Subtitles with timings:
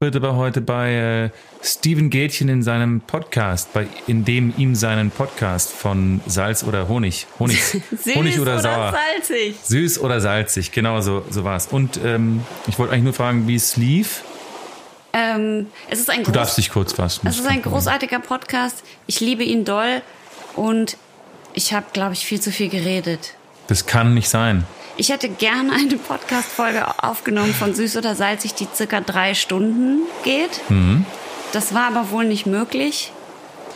[0.00, 5.10] wird aber heute bei äh, Steven Gätchen in seinem Podcast, bei, in dem ihm seinen
[5.10, 9.56] Podcast von Salz oder Honig, Honig, Süß Honig oder, oder sauer, salzig?
[9.60, 11.66] süß oder salzig, genau so, so war es.
[11.66, 14.22] Und ähm, ich wollte eigentlich nur fragen, wie es lief.
[15.12, 17.26] Ähm, es ist ein Du darfst dich kurz fassen.
[17.26, 18.84] Es ist ein großartiger Podcast.
[19.08, 20.02] Ich liebe ihn doll
[20.54, 20.96] und
[21.54, 23.34] ich habe, glaube ich, viel zu viel geredet.
[23.66, 24.64] Das kann nicht sein.
[25.00, 30.60] Ich hätte gerne eine Podcast-Folge aufgenommen von Süß oder Salzig, die circa drei Stunden geht.
[31.52, 33.12] Das war aber wohl nicht möglich.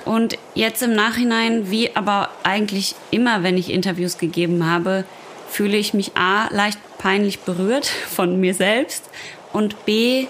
[0.05, 5.05] Und jetzt im Nachhinein, wie aber eigentlich immer, wenn ich Interviews gegeben habe,
[5.49, 9.05] fühle ich mich A, leicht peinlich berührt von mir selbst
[9.53, 10.27] und B,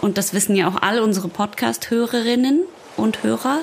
[0.00, 2.62] und das wissen ja auch alle unsere Podcast-Hörerinnen
[2.96, 3.60] und Hörer,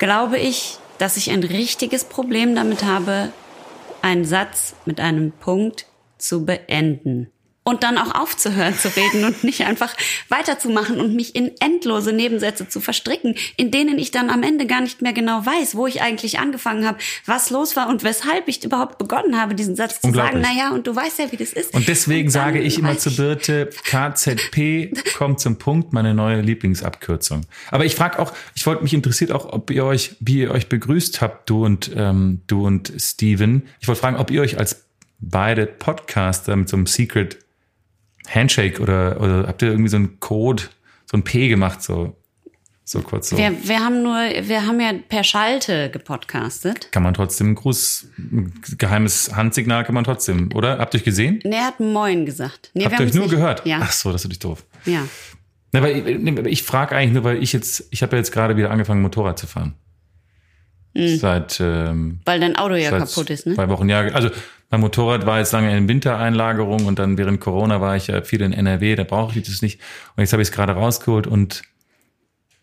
[0.00, 3.30] glaube ich, dass ich ein richtiges Problem damit habe,
[4.02, 5.86] einen Satz mit einem Punkt
[6.18, 7.30] zu beenden.
[7.68, 9.94] Und dann auch aufzuhören zu reden und nicht einfach
[10.30, 14.80] weiterzumachen und mich in endlose Nebensätze zu verstricken, in denen ich dann am Ende gar
[14.80, 18.64] nicht mehr genau weiß, wo ich eigentlich angefangen habe, was los war und weshalb ich
[18.64, 20.40] überhaupt begonnen habe, diesen Satz zu sagen.
[20.40, 21.74] Naja, und du weißt ja, wie das ist.
[21.74, 27.42] Und deswegen Und sage ich immer zu Birte, KZP kommt zum Punkt, meine neue Lieblingsabkürzung.
[27.70, 30.70] Aber ich frage auch, ich wollte mich interessiert auch, ob ihr euch, wie ihr euch
[30.70, 33.68] begrüßt habt, du und ähm, du und Steven.
[33.80, 34.86] Ich wollte fragen, ob ihr euch als
[35.20, 37.38] beide Podcaster mit so einem Secret
[38.34, 40.64] Handshake oder, oder habt ihr irgendwie so einen Code,
[41.06, 42.16] so ein P gemacht, so,
[42.84, 43.36] so kurz so.
[43.38, 46.90] Wir, wir haben nur, wir haben ja per Schalte gepodcastet.
[46.92, 50.78] Kann man trotzdem ein Gruß, ein geheimes Handsignal kann man trotzdem, oder?
[50.78, 51.40] Habt ihr euch gesehen?
[51.44, 52.70] Nee, er hat Moin gesagt.
[52.74, 53.64] Nee, Habt ihr euch nur nicht- gehört?
[53.66, 53.80] Ja.
[53.82, 54.64] Ach so, das ist natürlich doof.
[54.84, 55.02] ja.
[55.70, 56.06] Na, aber ich,
[56.46, 59.38] ich frage eigentlich nur, weil ich jetzt, ich habe ja jetzt gerade wieder angefangen, Motorrad
[59.38, 59.74] zu fahren.
[60.94, 63.54] Seit, ähm, Weil dein Auto ja kaputt ist, ne?
[63.54, 63.88] zwei Wochen.
[63.88, 64.30] Ja, also
[64.70, 68.42] mein Motorrad war jetzt lange in Wintereinlagerung und dann während Corona war ich ja viel
[68.42, 69.80] in NRW, da brauche ich das nicht.
[70.16, 71.62] Und jetzt habe ich es gerade rausgeholt und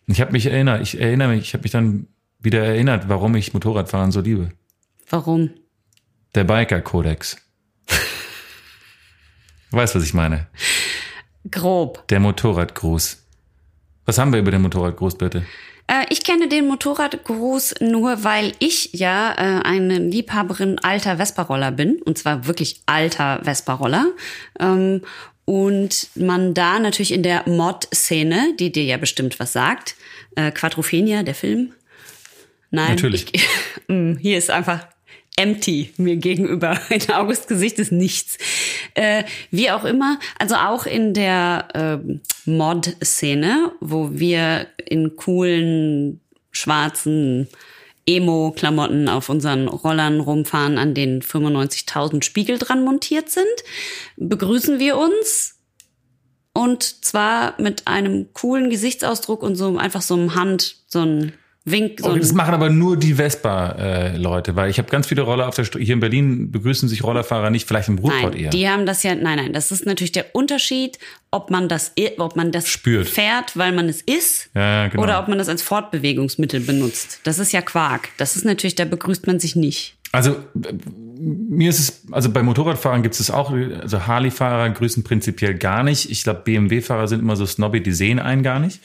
[0.07, 2.07] ich habe mich erinnert, ich erinnere mich, ich habe mich dann
[2.39, 4.49] wieder erinnert, warum ich Motorradfahren so liebe.
[5.09, 5.51] Warum?
[6.35, 7.37] Der Biker-Kodex.
[9.71, 10.47] Du weißt, was ich meine.
[11.49, 12.07] Grob.
[12.07, 13.23] Der Motorradgruß.
[14.05, 15.45] Was haben wir über den Motorradgruß, bitte?
[15.87, 22.01] Äh, ich kenne den Motorradgruß nur, weil ich ja äh, eine Liebhaberin alter Vespa-Roller bin.
[22.01, 24.07] Und zwar wirklich alter Vespa-Roller.
[24.59, 25.01] Ähm,
[25.45, 29.95] und man da natürlich in der Mod-Szene, die dir ja bestimmt was sagt,
[30.35, 31.73] äh, Quadrophenia, der Film.
[32.71, 33.27] Nein, Natürlich.
[33.31, 33.47] Ich,
[33.87, 34.87] Mm, hier ist einfach
[35.37, 36.79] empty mir gegenüber.
[36.89, 38.37] In August Gesicht ist nichts.
[38.93, 47.49] Äh, wie auch immer, also auch in der ähm, Mod-Szene, wo wir in coolen schwarzen
[48.05, 53.45] Emo-Klamotten auf unseren Rollern rumfahren, an denen 95.000 Spiegel dran montiert sind,
[54.17, 55.55] begrüßen wir uns
[56.53, 61.33] und zwar mit einem coolen Gesichtsausdruck und so einfach so einem Hand, so ein
[61.67, 65.47] Wink, so Oh, das machen aber nur die Vespa-Leute, weil ich habe ganz viele Roller
[65.47, 65.83] auf der Straße.
[65.83, 68.49] Hier in Berlin begrüßen sich Rollerfahrer nicht, vielleicht im Ruhrpott Nein, eher.
[68.51, 70.99] die haben das ja, nein, nein, das ist natürlich der Unterschied,
[71.31, 73.07] ob man das, ob man das Spürt.
[73.07, 75.03] fährt, weil man es ist, Ja, ja, genau.
[75.03, 77.19] oder ob man das als Fortbewegungsmittel benutzt.
[77.23, 78.09] Das ist ja Quark.
[78.17, 79.95] Das ist natürlich, da begrüßt man sich nicht.
[80.11, 80.73] Also äh,
[81.19, 86.11] mir ist es, also bei Motorradfahrern gibt es auch, also Harley-Fahrer grüßen prinzipiell gar nicht.
[86.11, 88.79] Ich glaube, BMW-Fahrer sind immer so snobby, die sehen einen gar nicht.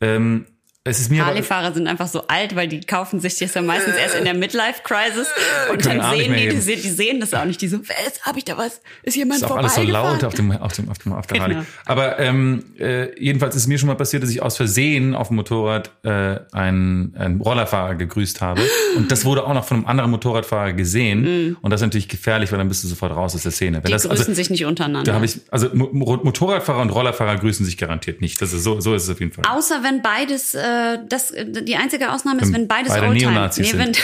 [0.00, 0.46] Ähm,
[0.84, 3.94] es ist mir Harley-Fahrer sind einfach so alt, weil die kaufen sich das ja meistens
[3.94, 5.28] erst in der Midlife-Crisis
[5.70, 7.60] und dann sehen die, die, die sehen das auch nicht.
[7.60, 8.80] Die so, was, hab ich da was?
[9.04, 11.34] Ist jemand ist auch alles so laut auf dem, auf dem, auf dem, auf der
[11.38, 11.54] Genau.
[11.54, 11.66] Harley.
[11.86, 15.36] Aber ähm, äh, jedenfalls ist mir schon mal passiert, dass ich aus Versehen auf dem
[15.36, 18.62] Motorrad äh, einen, einen Rollerfahrer gegrüßt habe.
[18.96, 21.56] Und das wurde auch noch von einem anderen Motorradfahrer gesehen.
[21.62, 23.76] Und das ist natürlich gefährlich, weil dann bist du sofort raus aus der Szene.
[23.76, 25.12] Wenn Die das, grüßen also, sich nicht untereinander.
[25.12, 28.42] Da ich, also Mo- Mo- Motorradfahrer und Rollerfahrer grüßen sich garantiert nicht.
[28.42, 29.44] Das ist so, so ist es auf jeden Fall.
[29.48, 30.70] Außer wenn beides, äh,
[31.08, 33.92] das, äh, die einzige Ausnahme ist, Wenn beides beide Oldtimer- nee, wenn,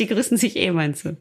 [0.00, 1.16] Die grüßen sich eh, meinst du?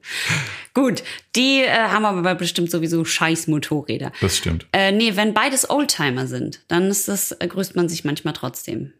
[0.73, 1.03] Gut,
[1.35, 4.11] die äh, haben aber bestimmt sowieso scheiß Motorräder.
[4.19, 4.65] Das stimmt.
[4.71, 8.93] Äh, nee, wenn beides Oldtimer sind, dann ist das, äh, grüßt man sich manchmal trotzdem.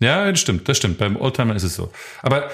[0.00, 0.98] Ja, das stimmt, das stimmt.
[0.98, 1.92] Beim Oldtimer ist es so.
[2.22, 2.50] Aber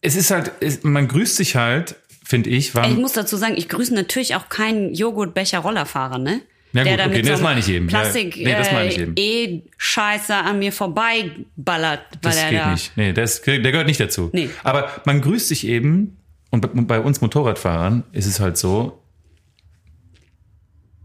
[0.00, 3.68] es ist halt, es, man grüßt sich halt, finde ich, Ich muss dazu sagen, ich
[3.68, 6.40] grüße natürlich auch keinen Joghurtbecher-Rollerfahrer, ne?
[6.72, 7.88] Ja, gut, da okay, mit nee, das meine ich eben.
[7.88, 9.14] Ja, Plastik nee, das meine ich äh, eben.
[9.16, 12.70] E-Scheiße an mir vorbeiballert, weil das er geht da.
[12.72, 12.96] nicht.
[12.96, 14.30] Nee, das, der gehört nicht dazu.
[14.32, 14.48] Nee.
[14.64, 16.16] Aber man grüßt sich eben,
[16.50, 19.02] und bei- bei uns Motorradfahrern ist es halt so,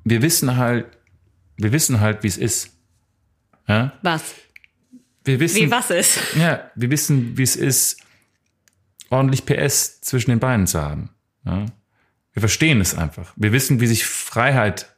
[0.03, 0.85] wir wissen halt,
[1.57, 2.71] wir wissen halt, wie es ist.
[3.67, 3.93] Ja?
[4.01, 4.35] Was?
[5.25, 6.17] Wir wissen, Wie was ist?
[6.37, 7.97] Ja, wir wissen, wie es ist,
[9.09, 11.09] ordentlich PS zwischen den Beinen zu haben.
[11.45, 11.65] Ja?
[12.33, 13.33] Wir verstehen es einfach.
[13.35, 14.93] Wir wissen, wie sich Freiheit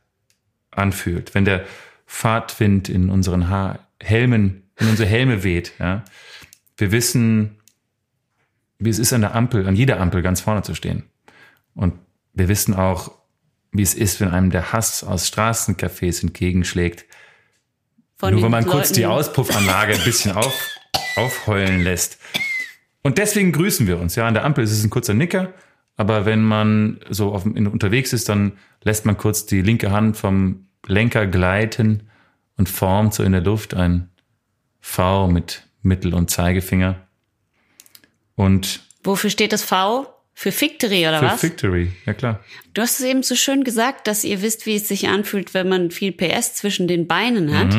[0.80, 1.66] anfühlt, wenn der
[2.06, 5.74] Fahrtwind in unseren ha Helmen, in unsere Helme weht.
[5.80, 6.04] Ja.
[6.78, 7.58] Wir wissen,
[8.80, 11.04] wie es ist, an der Ampel, an jeder Ampel ganz vorne zu stehen.
[11.76, 11.94] Und
[12.34, 13.12] wir wissen auch,
[13.72, 17.06] wie es ist, wenn einem der Hass aus Straßencafés entgegenschlägt.
[18.18, 20.54] Von Nur wenn man kurz die Leuten- Auspuffanlage ein bisschen auf,
[21.16, 22.18] aufheulen lässt.
[23.02, 24.16] Und deswegen grüßen wir uns.
[24.16, 25.54] Ja, an der Ampel ist es ein kurzer Nicker,
[25.98, 28.54] aber wenn man so auf, in, unterwegs ist, dann
[28.84, 32.10] lässt man kurz die linke Hand vom Lenker gleiten
[32.58, 34.10] und formt so in der Luft ein
[34.80, 36.96] V mit Mittel- und Zeigefinger.
[38.36, 40.08] Und Wofür steht das V?
[40.34, 41.44] Für Victory oder für was?
[41.44, 42.40] Victory, ja klar.
[42.74, 45.68] Du hast es eben so schön gesagt, dass ihr wisst, wie es sich anfühlt, wenn
[45.68, 47.74] man viel PS zwischen den Beinen hat.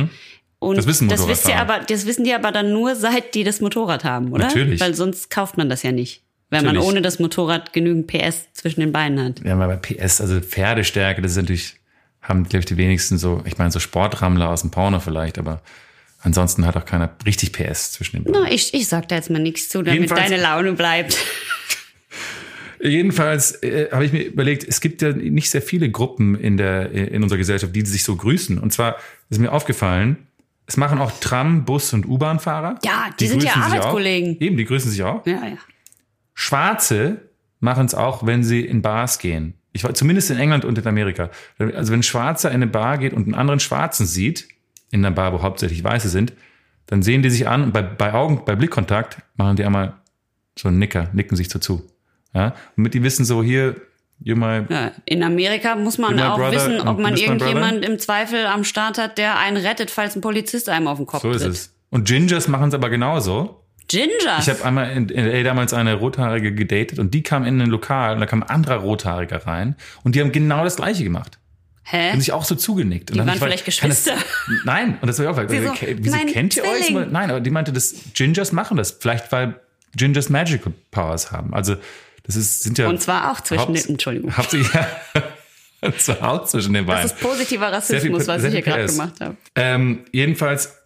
[0.58, 0.76] Und Mhm.
[0.76, 3.62] Das wissen das wisst ihr aber, das wissen die aber dann nur, seit die das
[3.62, 4.44] Motorrad haben, oder?
[4.44, 4.78] Natürlich.
[4.78, 6.22] Weil sonst kauft man das ja nicht.
[6.50, 6.90] Wenn man Natürlich.
[6.92, 9.40] ohne das Motorrad genügend PS zwischen den Beinen hat.
[9.42, 11.76] Ja, aber bei PS, also Pferdestärke, das ist natürlich,
[12.22, 15.62] haben, glaube ich, die wenigsten so, ich meine, so Sportrammler aus dem Porno vielleicht, aber
[16.20, 18.42] ansonsten hat auch keiner richtig PS zwischen den Beinen.
[18.44, 21.16] Na, ich, ich sag da jetzt mal nichts zu, damit Jedenfalls- deine Laune bleibt.
[22.82, 26.90] Jedenfalls äh, habe ich mir überlegt, es gibt ja nicht sehr viele Gruppen in der
[26.92, 28.58] in unserer Gesellschaft, die sich so grüßen.
[28.58, 28.96] Und zwar
[29.28, 30.16] ist mir aufgefallen,
[30.66, 32.78] es machen auch Tram, Bus und U-Bahn-Fahrer.
[32.84, 34.36] Ja, die sind ja Arbeitskollegen.
[34.36, 34.40] Auch.
[34.40, 35.26] Eben, die grüßen sich auch.
[35.26, 35.58] Ja, ja.
[36.32, 37.20] Schwarze
[37.58, 39.54] machen es auch, wenn sie in Bars gehen.
[39.72, 41.30] Ich war zumindest in England und in Amerika.
[41.58, 44.48] Also wenn ein Schwarzer in eine Bar geht und einen anderen Schwarzen sieht,
[44.90, 46.32] in einer Bar, wo hauptsächlich Weiße sind,
[46.86, 49.94] dann sehen die sich an und bei, bei Augen, bei Blickkontakt machen die einmal
[50.58, 51.88] so einen Nicker, nicken sich dazu.
[52.34, 53.76] Ja, damit die wissen so hier,
[54.20, 57.98] you my, Ja, in Amerika muss man You're auch brother wissen, ob man irgendjemand im
[57.98, 61.30] Zweifel am Start hat, der einen rettet, falls ein Polizist einem auf den Kopf so
[61.30, 61.52] ist tritt.
[61.52, 61.74] es.
[61.90, 63.59] Und Gingers machen es aber genauso.
[63.90, 64.38] Ginger.
[64.38, 68.14] Ich habe einmal in, LA damals eine Rothaarige gedatet und die kam in ein Lokal
[68.14, 71.38] und da kam ein anderer Rothaariger rein und die haben genau das gleiche gemacht.
[71.82, 72.12] Hä?
[72.12, 73.10] Und sich auch so zugenickt.
[73.10, 74.14] Und Die dann waren ich vielleicht gefragt, Geschwister.
[74.14, 74.24] Das,
[74.64, 76.86] nein, und das war ja auch, weil, Sie so, wieso mein kennt ihr euch?
[76.86, 77.10] Zwilling.
[77.10, 78.92] Nein, aber die meinte, dass Gingers machen das.
[78.92, 79.58] Vielleicht, weil
[79.96, 81.52] Gingers Magical Powers haben.
[81.52, 81.74] Also,
[82.22, 82.88] das ist, sind ja.
[82.88, 84.36] Und zwar auch zwischen den, Entschuldigung.
[84.36, 84.86] Hauptsächlich, ja.
[85.80, 87.02] Und zwar auch zwischen den beiden.
[87.02, 89.36] Das ist positiver Sehr viel- Rassismus, was ich hier gerade gemacht habe.
[89.56, 90.79] Ähm, jedenfalls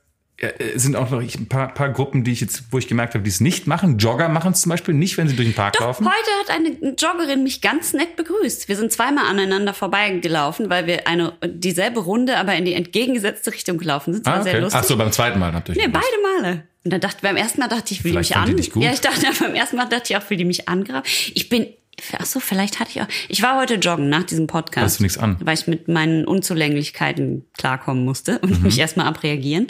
[0.74, 3.30] sind auch noch ein paar, paar Gruppen, die ich jetzt, wo ich gemerkt habe, die
[3.30, 3.98] es nicht machen.
[3.98, 6.06] Jogger machen es zum Beispiel nicht, wenn sie durch den Park laufen.
[6.06, 8.68] Heute hat eine Joggerin mich ganz nett begrüßt.
[8.68, 13.78] Wir sind zweimal aneinander vorbeigelaufen, weil wir eine dieselbe Runde, aber in die entgegengesetzte Richtung
[13.78, 14.26] gelaufen sind.
[14.26, 14.62] Das war Ah, sehr okay.
[14.62, 14.80] lustig.
[14.82, 16.64] Ach so, beim zweiten Mal habt ihr euch Nee, beide Male.
[16.84, 18.56] Und dann dachte, beim ersten Mal dachte ich, will Vielleicht die mich die an.
[18.58, 18.82] dich gut.
[18.82, 21.04] Ja, ich dachte, beim ersten Mal dachte ich auch, will die mich angraben.
[21.32, 21.68] Ich bin,
[22.18, 24.84] ach so, vielleicht hatte ich auch, ich war heute joggen nach diesem Podcast.
[24.84, 25.36] Hast du nichts an?
[25.40, 28.62] Weil ich mit meinen Unzulänglichkeiten klarkommen musste und Mhm.
[28.64, 29.66] mich erstmal abreagieren.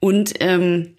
[0.00, 0.94] Und, ähm,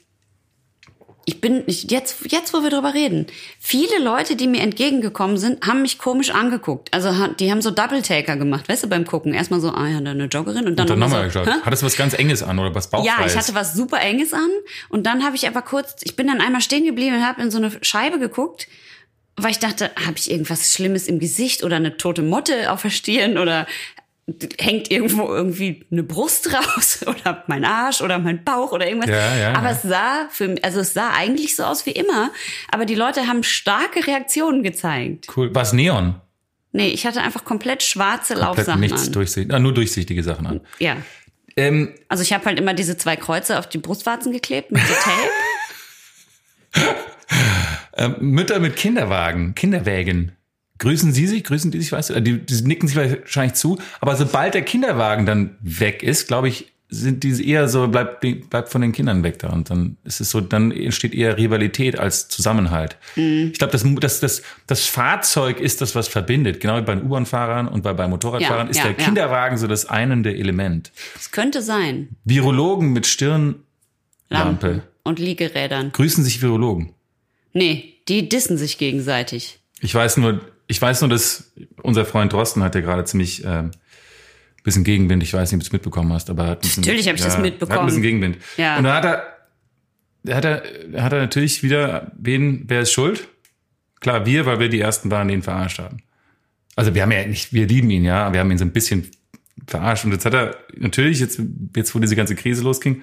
[1.24, 3.28] ich bin, jetzt, jetzt, wo wir drüber reden,
[3.60, 6.92] viele Leute, die mir entgegengekommen sind, haben mich komisch angeguckt.
[6.94, 9.34] Also, die haben so Double-Taker gemacht, weißt du, beim Gucken.
[9.34, 11.62] Erstmal so, ah ja, da eine Joggerin und dann, Und dann noch nochmal so, geschaut.
[11.63, 13.34] Hattest du was ganz Enges an oder was Ja, Bauchfreies?
[13.34, 14.50] ich hatte was super Enges an
[14.90, 17.52] und dann habe ich aber kurz, ich bin dann einmal stehen geblieben und habe in
[17.52, 18.68] so eine Scheibe geguckt,
[19.44, 22.90] weil ich dachte, habe ich irgendwas Schlimmes im Gesicht oder eine tote Motte auf der
[22.90, 23.68] Stirn oder
[24.60, 29.10] hängt irgendwo irgendwie eine Brust raus oder mein Arsch oder mein Bauch oder irgendwas.
[29.10, 29.76] Ja, ja, aber ja.
[29.76, 32.32] es sah für mich, also es sah eigentlich so aus wie immer,
[32.72, 35.28] aber die Leute haben starke Reaktionen gezeigt.
[35.36, 35.54] Cool.
[35.54, 36.16] Was Neon?
[36.72, 39.14] Nee, ich hatte einfach komplett schwarze Komplett Laufsachen nichts an.
[39.14, 39.54] durchsichtig.
[39.54, 40.62] Ah, nur durchsichtige Sachen an.
[40.80, 40.98] Ja.
[41.58, 44.94] Ähm, Also ich habe halt immer diese zwei Kreuze auf die Brustwarzen geklebt mit so
[44.94, 45.30] Tape.
[48.01, 50.31] ähm, Mütter mit Kinderwagen, Kinderwägen.
[50.79, 52.13] Grüßen Sie sich, grüßen die sich, weißt du?
[52.15, 53.77] Äh, Die, die nicken sich wahrscheinlich zu.
[54.00, 58.67] Aber sobald der Kinderwagen dann weg ist, glaube ich, sind die eher so, bleibt, bleibt
[58.70, 59.50] von den Kindern weg da.
[59.50, 62.98] Und dann ist es so, dann entsteht eher Rivalität als Zusammenhalt.
[63.15, 66.60] Ich glaube, das, das, das, das Fahrzeug ist das, was verbindet.
[66.60, 69.05] Genau wie bei den U-Bahn-Fahrern und bei, bei Motorradfahrern Ja, ist ja, der ja.
[69.05, 70.91] Kinderwagen so das einende Element.
[71.15, 72.10] Es könnte sein.
[72.25, 73.63] Virologen mit Stirnlampe.
[74.29, 75.93] Lampen und Liegerädern.
[75.93, 76.93] Grüßen sich Virologen.
[77.53, 79.60] Nee, die dissen sich gegenseitig.
[79.81, 83.72] Ich weiß nur, ich weiß nur, dass unser Freund Drosten hat ja gerade ziemlich ähm,
[84.63, 85.24] bisschen Gegenwind.
[85.24, 87.22] Ich weiß nicht, ob du es mitbekommen hast, aber er hat bisschen, Natürlich hab ich
[87.22, 87.74] das mitbekommen.
[87.74, 88.38] Hat ein bisschen Gegenwind.
[88.58, 88.77] Ja.
[88.77, 93.27] Und da hat er, hat er, hat er natürlich wieder, wen, wer ist schuld?
[94.00, 95.98] Klar, wir, weil wir die ersten waren, die ihn verarscht haben.
[96.75, 99.10] Also wir haben ja nicht, wir lieben ihn, ja, wir haben ihn so ein bisschen
[99.67, 100.05] verarscht.
[100.05, 101.41] Und jetzt hat er natürlich, jetzt,
[101.75, 103.01] jetzt wo diese ganze Krise losging,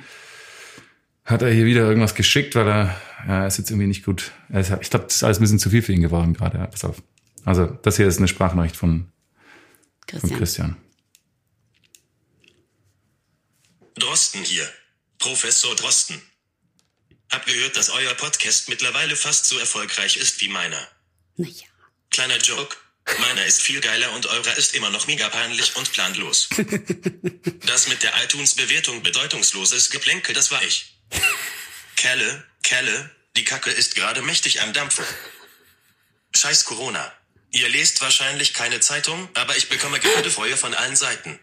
[1.28, 4.32] hat er hier wieder irgendwas geschickt, weil er, ja, er ist jetzt irgendwie nicht gut.
[4.48, 6.56] Ist, ich glaube, das ist alles ein bisschen zu viel für ihn geworden gerade.
[6.56, 7.02] Ja, pass auf.
[7.44, 9.12] Also, das hier ist eine Sprachnachricht von,
[10.08, 10.38] von Christian.
[10.38, 10.76] Christian.
[13.96, 14.66] Drosten hier.
[15.18, 16.20] Professor Drosten.
[17.30, 20.80] Hab gehört, dass euer Podcast mittlerweile fast so erfolgreich ist wie meiner.
[21.36, 21.66] Naja.
[22.10, 22.74] Kleiner Joke.
[23.20, 26.48] Meiner ist viel geiler und eurer ist immer noch mega peinlich und planlos.
[27.66, 30.97] Das mit der iTunes-Bewertung bedeutungsloses Geplänkel, das war ich.
[31.96, 35.04] Kelle, Kelle, die Kacke ist gerade mächtig am Dampfen.
[36.34, 37.12] Scheiß Corona.
[37.50, 41.38] Ihr lest wahrscheinlich keine Zeitung, aber ich bekomme gerade Feuer von allen Seiten.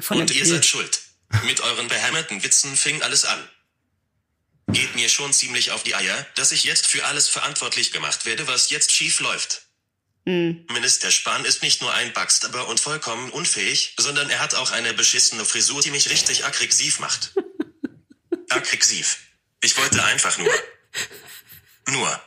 [0.00, 0.46] Von Und ihr Bild.
[0.46, 1.00] seid schuld.
[1.44, 3.48] Mit euren behämmerten Witzen fing alles an.
[4.68, 8.46] Geht mir schon ziemlich auf die Eier, dass ich jetzt für alles verantwortlich gemacht werde,
[8.46, 9.62] was jetzt schief läuft.
[10.24, 14.94] Minister Spahn ist nicht nur ein Backstabber und vollkommen unfähig, sondern er hat auch eine
[14.94, 17.32] beschissene Frisur, die mich richtig aggressiv macht.
[18.54, 19.18] Aggressiv.
[19.60, 20.52] Ich wollte einfach nur.
[21.88, 22.20] Nur.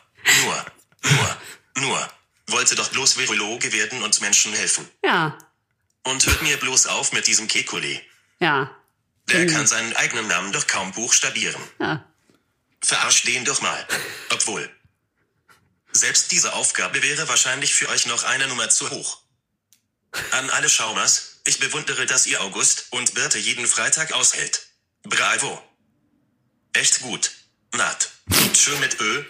[0.44, 0.66] Nur.
[1.04, 1.38] Nur.
[1.78, 2.10] Nur.
[2.48, 4.88] Wollte doch bloß Virologe werden und Menschen helfen.
[5.04, 5.38] Ja,
[6.04, 8.00] Und hört mir bloß auf mit diesem Kekulé.
[8.40, 8.70] ja,
[9.30, 11.62] Der kann seinen eigenen Namen doch kaum buchstabieren.
[11.80, 12.06] ja.
[12.84, 13.88] Verarsch den doch mal.
[14.30, 14.70] Obwohl.
[15.92, 19.22] Selbst diese Aufgabe wäre wahrscheinlich für euch noch eine Nummer zu hoch.
[20.32, 24.68] An alle Schaumers, ich bewundere, dass ihr August und Birte jeden Freitag aushält.
[25.04, 25.62] Bravo.
[26.80, 27.32] Echt gut.
[27.78, 28.10] Naht.
[28.54, 29.24] Schön mit Ö.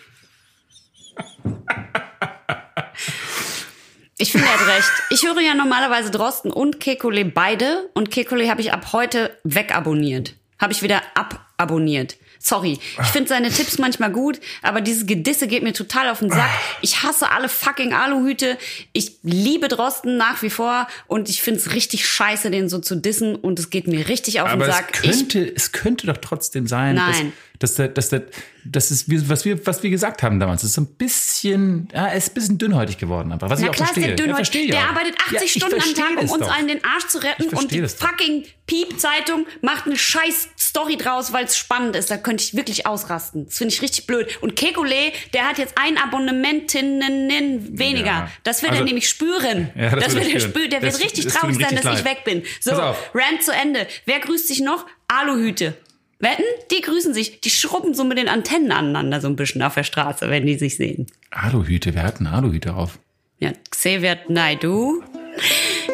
[4.17, 4.91] Ich finde, er hat recht.
[5.11, 10.33] Ich höre ja normalerweise Drosten und Kekulé beide und Kekulé habe ich ab heute wegabonniert.
[10.59, 12.17] Habe ich wieder ababonniert.
[12.39, 12.79] Sorry.
[13.01, 16.49] Ich finde seine Tipps manchmal gut, aber dieses Gedisse geht mir total auf den Sack.
[16.81, 18.57] Ich hasse alle fucking Aluhüte.
[18.93, 22.95] Ich liebe Drosten nach wie vor und ich finde es richtig scheiße, den so zu
[22.95, 24.99] dissen und es geht mir richtig auf Aber den es Sack.
[25.03, 27.11] Ich, könnte, es könnte doch trotzdem sein, Nein.
[27.11, 28.23] dass, dass, der, dass, der,
[28.65, 32.07] das ist, was wir, was wir gesagt haben damals, es ist so ein bisschen, ja,
[32.07, 34.15] ist ein bisschen dünnhäutig geworden, aber was Na ich auch klar ist verstehe.
[34.15, 34.89] der Ja, verstehe ich Der auch.
[34.89, 36.55] arbeitet 80 Ja, ich Stunden am Tag, um das uns doch.
[36.55, 37.43] allen den Arsch zu retten.
[37.45, 42.09] Ich Und die das fucking Piep-Zeitung macht eine scheiß Story draus, weil es spannend ist.
[42.09, 43.45] Da könnte ich wirklich ausrasten.
[43.45, 44.41] Das finde ich richtig blöd.
[44.41, 48.05] Und Kekulé, der hat jetzt ein Abonnementinnen weniger.
[48.05, 48.31] Ja.
[48.43, 49.69] Das wird Also- er nämlich spüren.
[49.75, 50.69] Ja, das wird er wird er spüren.
[50.69, 52.05] Der Das- wird richtig das traurig sein, dass ich leid.
[52.05, 52.43] weg bin.
[52.59, 52.71] So.
[52.71, 53.87] Rant zu Ende.
[54.05, 54.85] Wer grüßt sich noch?
[55.07, 55.77] Aluhüte.
[56.19, 56.43] Wetten?
[56.71, 57.41] Die grüßen sich.
[57.41, 60.55] Die schrubben so mit den Antennen aneinander so ein bisschen auf der Straße, wenn die
[60.57, 61.07] sich sehen.
[61.31, 62.99] Aluhüte, wer hat einen Aluhüte auf?
[63.39, 65.01] Ja, Xavier Naidu.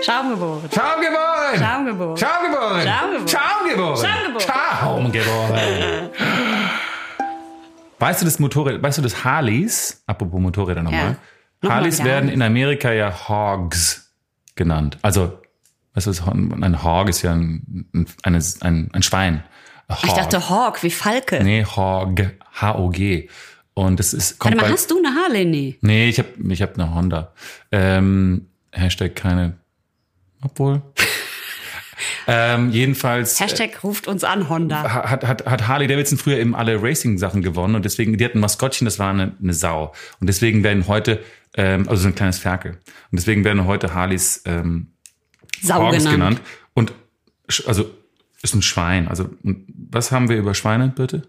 [0.03, 0.69] Schaumgeboren.
[0.71, 1.59] Schaumgeboren!
[1.59, 2.17] Schaumgeboren.
[2.17, 2.87] Schaumgeboren!
[2.87, 3.27] Schaumgeboren.
[3.27, 3.97] Schaumgeboren!
[3.97, 5.11] Schaumgeboren.
[5.11, 6.09] Schaumgeboren!
[7.99, 11.17] Weißt du das Motorrad, weißt du das Harleys, apropos Motorräder nochmal,
[11.61, 14.11] Nochmal Harleys wieder werden in Amerika ja Hogs
[14.55, 14.97] genannt.
[15.03, 15.39] Also,
[15.93, 19.43] weißt du, ein Hog ist ja ein, ein, ein, ein Schwein.
[19.91, 21.43] A Ich dachte Hawk, wie Falke.
[21.43, 22.21] Nee, Hog.
[22.53, 23.29] H-O-G.
[23.73, 25.45] Und das ist, kommt Warte mal, hast du eine Harley?
[25.45, 25.77] Nee.
[25.81, 27.33] Nee, ich habe ich hab eine Honda.
[27.71, 29.57] Ähm, Hashtag keine.
[30.43, 30.81] Obwohl.
[32.27, 34.83] ähm, jedenfalls äh, Hashtag ruft uns an, Honda.
[34.83, 38.41] hat, hat, hat Harley Davidson früher eben alle Racing-Sachen gewonnen und deswegen, die hatten ein
[38.41, 39.93] Maskottchen, das war eine, eine Sau.
[40.19, 41.23] Und deswegen werden heute,
[41.55, 42.71] ähm, also so ein kleines Ferkel.
[43.11, 44.87] Und deswegen werden heute Harleys ähm,
[45.61, 46.11] Sau genannt.
[46.11, 46.41] genannt.
[46.73, 46.93] Und
[47.65, 47.91] also
[48.43, 49.07] ist ein Schwein.
[49.07, 51.23] Also was haben wir über Schweine, bitte?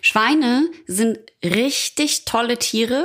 [0.00, 3.04] Schweine sind richtig tolle Tiere.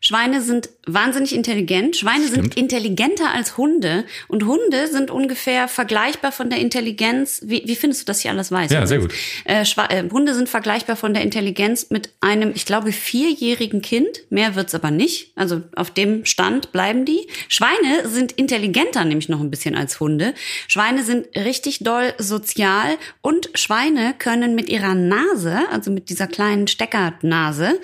[0.00, 1.96] Schweine sind wahnsinnig intelligent.
[1.96, 2.56] Schweine sind Stimmt.
[2.56, 4.04] intelligenter als Hunde.
[4.28, 7.40] Und Hunde sind ungefähr vergleichbar von der Intelligenz.
[7.44, 8.70] Wie, wie findest du, dass ich alles weiß?
[8.70, 9.12] Ja, sehr gut.
[9.44, 14.08] Äh, äh, Hunde sind vergleichbar von der Intelligenz mit einem, ich glaube, vierjährigen Kind.
[14.30, 15.32] Mehr wird's aber nicht.
[15.36, 17.26] Also auf dem Stand bleiben die.
[17.48, 20.34] Schweine sind intelligenter nämlich noch ein bisschen als Hunde.
[20.68, 26.68] Schweine sind richtig doll sozial und Schweine können mit ihrer Nase, also mit dieser kleinen
[26.68, 27.80] Steckernase,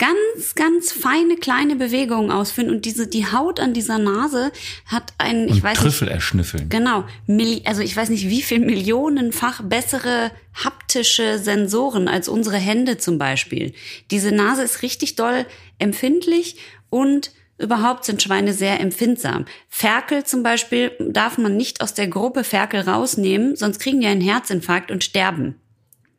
[0.00, 2.70] ganz, ganz feine kleine Bewegungen ausführen.
[2.70, 4.50] Und diese, die Haut an dieser Nase
[4.86, 6.70] hat einen, ich Und weiß nicht, Trüffel erschnüffeln.
[6.70, 7.04] Genau,
[7.64, 13.74] also ich weiß nicht, wie viel millionenfach bessere haptische Sensoren als unsere Hände zum Beispiel.
[14.10, 15.44] Diese Nase ist richtig doll
[15.78, 16.56] empfindlich
[16.88, 19.44] und überhaupt sind Schweine sehr empfindsam.
[19.68, 24.22] Ferkel zum Beispiel darf man nicht aus der Gruppe Ferkel rausnehmen, sonst kriegen die einen
[24.22, 25.60] Herzinfarkt und sterben.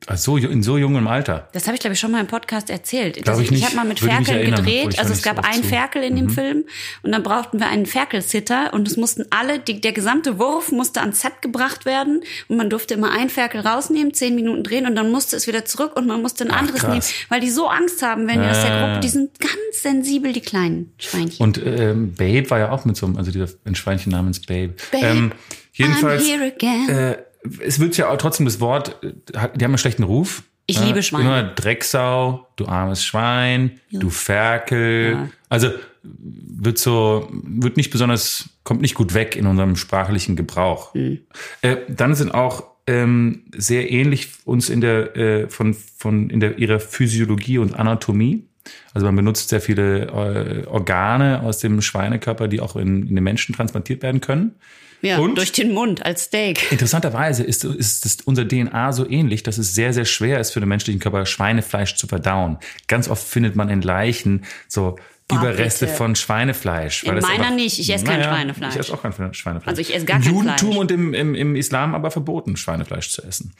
[0.08, 1.48] Ach so, in so jungem Alter.
[1.54, 3.28] Das habe ich, glaube ich, schon mal im Podcast erzählt.
[3.28, 3.64] Das- ich nicht.
[3.64, 4.94] habe mal mit Ferkeln ich gedreht.
[4.96, 5.64] höre Also es so gab oft einen.
[5.64, 5.68] Mhm.
[5.70, 6.64] Ferkel in dem Film
[7.04, 11.02] und dann brauchten wir einen Ferkelsitter und es mussten alle, die, der gesamte Wurf musste
[11.02, 14.96] ans Set gebracht werden und man durfte immer einen Ferkel rausnehmen, zehn Minuten drehen und
[14.96, 16.90] dann musste es wieder zurück und man musste ein Ach, anderes krass.
[16.90, 18.80] nehmen, weil die so Angst haben, wenn die aus der Äh.
[18.88, 19.54] Gruppe, die sind ganz
[19.84, 21.44] sensibel, die kleinen Schweinchen.
[21.44, 24.74] Und ähm, Babe war ja auch mit so einem, also dieser ein Schweinchen namens Babe.
[24.92, 25.32] Babe, ähm,
[25.74, 26.90] jedenfalls, I'm here again.
[26.90, 27.18] äh,
[27.60, 30.44] es wird ja auch trotzdem das Wort, äh, die haben einen schlechten Ruf.
[30.68, 31.24] Ich Äh, liebe Schweine.
[31.24, 35.12] Immer Drecksau, du armes Schwein, du Ferkel.
[35.14, 35.30] Ja.
[35.50, 35.70] Also
[36.04, 40.94] wird so, wird nicht besonders, kommt nicht gut weg in unserem sprachlichen Gebrauch.
[40.94, 41.20] Hm.
[41.62, 46.58] Äh, dann sind auch ähm, sehr ähnlich uns in der äh, von von in der
[46.58, 48.48] ihrer Physiologie und Anatomie
[48.94, 53.24] Also man benutzt sehr viele äh, Organe aus dem Schweinekörper, die auch in, in den
[53.24, 54.56] Menschen transplantiert werden können.
[55.02, 56.72] Ja, und durch den Mund als Steak.
[56.72, 60.60] Interessanterweise ist, ist, ist unser DNA so ähnlich, dass es sehr, sehr schwer ist für
[60.60, 62.58] den menschlichen Körper, Schweinefleisch zu verdauen.
[62.88, 64.98] Ganz oft findet man in Leichen so
[65.32, 65.98] Überreste bitte.
[65.98, 67.04] von Schweinefleisch.
[67.04, 67.80] in meiner einfach, nicht.
[67.80, 68.74] Ich esse naja, kein Schweinefleisch.
[68.74, 69.68] Ich esse auch kein Schweinefleisch.
[69.68, 70.82] Also ich esse gar kein Im Judentum Fleisch.
[70.82, 73.54] und im, im, im Islam aber verboten, Schweinefleisch zu essen.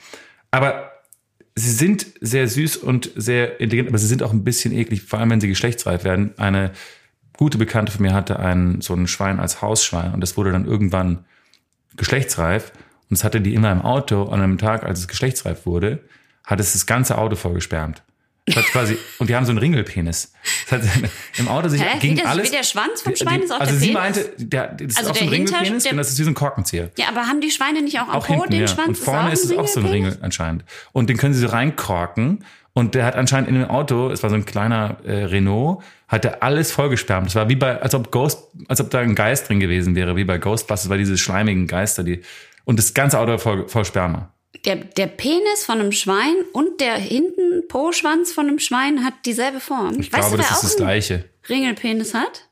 [0.50, 0.92] Aber
[1.54, 5.18] sie sind sehr süß und sehr intelligent, aber sie sind auch ein bisschen eklig, vor
[5.18, 6.34] allem wenn sie geschlechtsreif werden.
[6.38, 6.72] Eine
[7.36, 10.66] gute Bekannte von mir hatte einen, so ein Schwein als Hausschwein und das wurde dann
[10.66, 11.24] irgendwann
[11.96, 12.72] geschlechtsreif
[13.10, 16.00] und es hatte die immer im Auto und an einem Tag, als es geschlechtsreif wurde,
[16.44, 18.02] hat es das ganze Auto vollgesperrt.
[18.72, 20.32] Quasi, und die haben so einen Ringelpenis.
[20.68, 20.88] Das hat
[21.38, 21.98] im Auto sich Hä?
[22.00, 22.50] ging wie, das, alles.
[22.50, 24.00] wie der Schwanz vom Schwein die, ist auch Also der sie Penis?
[24.02, 26.30] meinte, der, das ist Also auch so ein Ringelpenis der- und das ist wie so
[26.30, 26.90] ein Korkenzieher.
[26.98, 28.66] Ja, aber haben die Schweine nicht auch am Auch Po hinten, den ja.
[28.68, 28.88] Schwanz?
[28.88, 29.86] Und vorne ist es auch so ein?
[29.86, 30.64] Ringel anscheinend.
[30.92, 32.44] Und den können sie so reinkorken.
[32.74, 35.82] Und der hat anscheinend in dem Auto, es war so ein kleiner äh, Renault,
[36.12, 37.24] hat er alles vollgesperrt.
[37.24, 40.14] Das war wie bei, als ob Ghost, als ob da ein Geist drin gewesen wäre,
[40.14, 42.20] wie bei Ghostbusters, weil diese schleimigen Geister, die,
[42.64, 44.32] und das ganze Auto war voll, voll Sperma.
[44.66, 49.58] Der, der Penis von einem Schwein und der hinten Po-Schwanz von einem Schwein hat dieselbe
[49.58, 49.98] Form.
[49.98, 51.24] Ich weißt glaube, du, wer das ist auch das einen Gleiche.
[51.48, 52.48] Ringelpenis hat?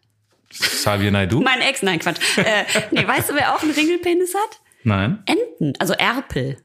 [0.48, 1.40] Xavier Naidoo?
[1.44, 2.38] Mein Ex, nein, Quatsch.
[2.38, 4.60] äh, nee, weißt du, wer auch einen Ringelpenis hat?
[4.84, 5.22] Nein.
[5.26, 6.56] Enten, also Erpel.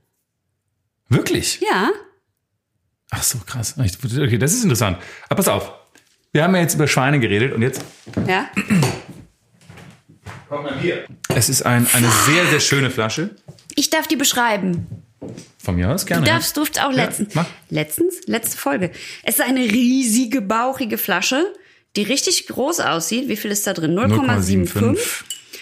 [1.10, 1.60] Wirklich?
[1.60, 1.92] Ja.
[3.12, 3.76] Ach so, krass.
[3.78, 4.98] Okay, das ist interessant.
[5.28, 5.85] Aber pass auf.
[6.36, 7.82] Wir haben ja jetzt über Schweine geredet und jetzt
[8.28, 8.50] Ja.
[10.50, 11.06] kommt mal hier.
[11.34, 13.30] Es ist ein, eine sehr, sehr schöne Flasche.
[13.76, 14.86] Ich darf die beschreiben.
[15.58, 16.24] Von mir aus gerne.
[16.24, 16.36] Du ja.
[16.36, 17.36] darfst, durfst auch Ja, letztens.
[17.36, 17.46] mach.
[17.70, 18.92] letztens, letzte Folge.
[19.24, 21.54] Es ist eine riesige, bauchige Flasche,
[21.96, 23.30] die richtig groß aussieht.
[23.30, 23.98] Wie viel ist da drin?
[23.98, 24.74] 0,75.
[24.74, 25.00] 0,75.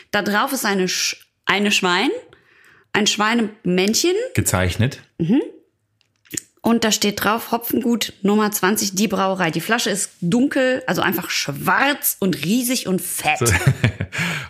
[0.10, 2.10] Da drauf ist eine, Sch eine Schwein,
[2.94, 5.02] ein Schweinemännchen Gezeichnet.
[6.64, 9.52] Und da steht drauf Hopfengut Nummer 20, die Brauerei.
[9.52, 13.40] Die Flasche ist dunkel, also einfach schwarz und riesig und fett.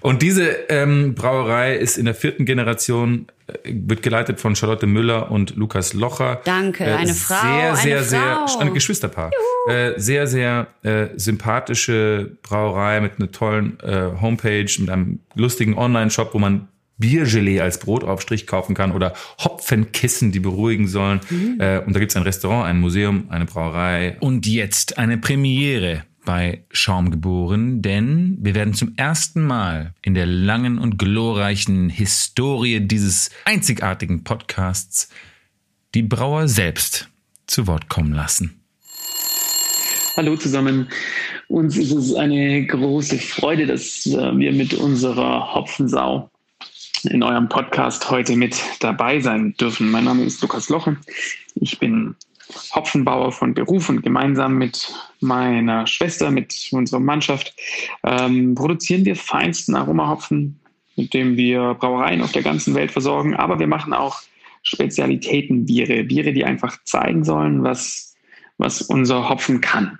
[0.01, 5.31] Und diese ähm, Brauerei ist in der vierten Generation, äh, wird geleitet von Charlotte Müller
[5.31, 6.41] und Lukas Locher.
[6.43, 8.59] Danke, eine Frau, Sehr, eine sehr, sehr, Frau.
[8.59, 9.31] ein Geschwisterpaar.
[9.69, 16.33] Äh, sehr, sehr äh, sympathische Brauerei mit einer tollen äh, Homepage, mit einem lustigen Online-Shop,
[16.33, 21.21] wo man Biergelee als Brotaufstrich kaufen kann oder Hopfenkissen, die beruhigen sollen.
[21.29, 21.57] Mhm.
[21.59, 24.17] Äh, und da gibt's ein Restaurant, ein Museum, eine Brauerei.
[24.19, 30.25] Und jetzt eine Premiere bei Schaum geboren, denn wir werden zum ersten Mal in der
[30.25, 35.09] langen und glorreichen Historie dieses einzigartigen Podcasts
[35.95, 37.09] die Brauer selbst
[37.47, 38.61] zu Wort kommen lassen.
[40.15, 40.89] Hallo zusammen.
[41.47, 46.29] Uns ist es eine große Freude, dass äh, wir mit unserer Hopfensau
[47.05, 49.91] in eurem Podcast heute mit dabei sein dürfen.
[49.91, 50.97] Mein Name ist Lukas Loche.
[51.55, 52.15] Ich bin
[52.73, 57.55] Hopfenbauer von Beruf und gemeinsam mit meiner Schwester, mit unserer Mannschaft,
[58.03, 60.59] ähm, produzieren wir feinsten Aromahopfen,
[60.95, 63.35] mit dem wir Brauereien auf der ganzen Welt versorgen.
[63.35, 64.21] Aber wir machen auch
[64.61, 68.15] Spezialitätenbiere, Biere, die einfach zeigen sollen, was,
[68.57, 69.99] was unser Hopfen kann.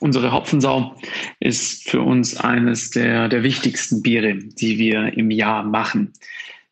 [0.00, 0.96] Unsere Hopfensau
[1.40, 6.12] ist für uns eines der, der wichtigsten Biere, die wir im Jahr machen.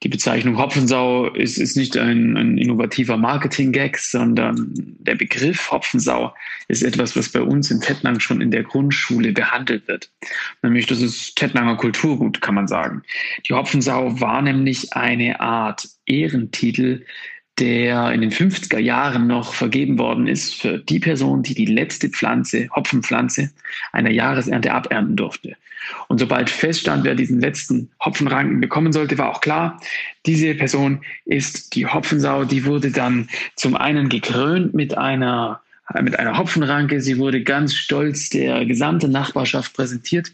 [0.02, 6.34] Die Bezeichnung Hopfensau ist, ist nicht ein, ein innovativer Marketing-Gag, sondern der Begriff Hopfensau
[6.66, 10.10] ist etwas, was bei uns in Tettnang schon in der Grundschule behandelt wird.
[10.62, 13.02] Nämlich, das ist Tettnanger Kulturgut, kann man sagen.
[13.48, 17.04] Die Hopfensau war nämlich eine Art Ehrentitel,
[17.62, 22.08] der in den 50er Jahren noch vergeben worden ist für die Person, die die letzte
[22.08, 23.52] Pflanze, Hopfenpflanze
[23.92, 25.54] einer Jahresernte abernten durfte.
[26.08, 29.80] Und sobald feststand, wer diesen letzten Hopfenranken bekommen sollte, war auch klar,
[30.26, 32.44] diese Person ist die Hopfensau.
[32.44, 35.60] Die wurde dann zum einen gekrönt mit einer,
[36.00, 37.00] mit einer Hopfenranke.
[37.00, 40.32] Sie wurde ganz stolz der gesamten Nachbarschaft präsentiert.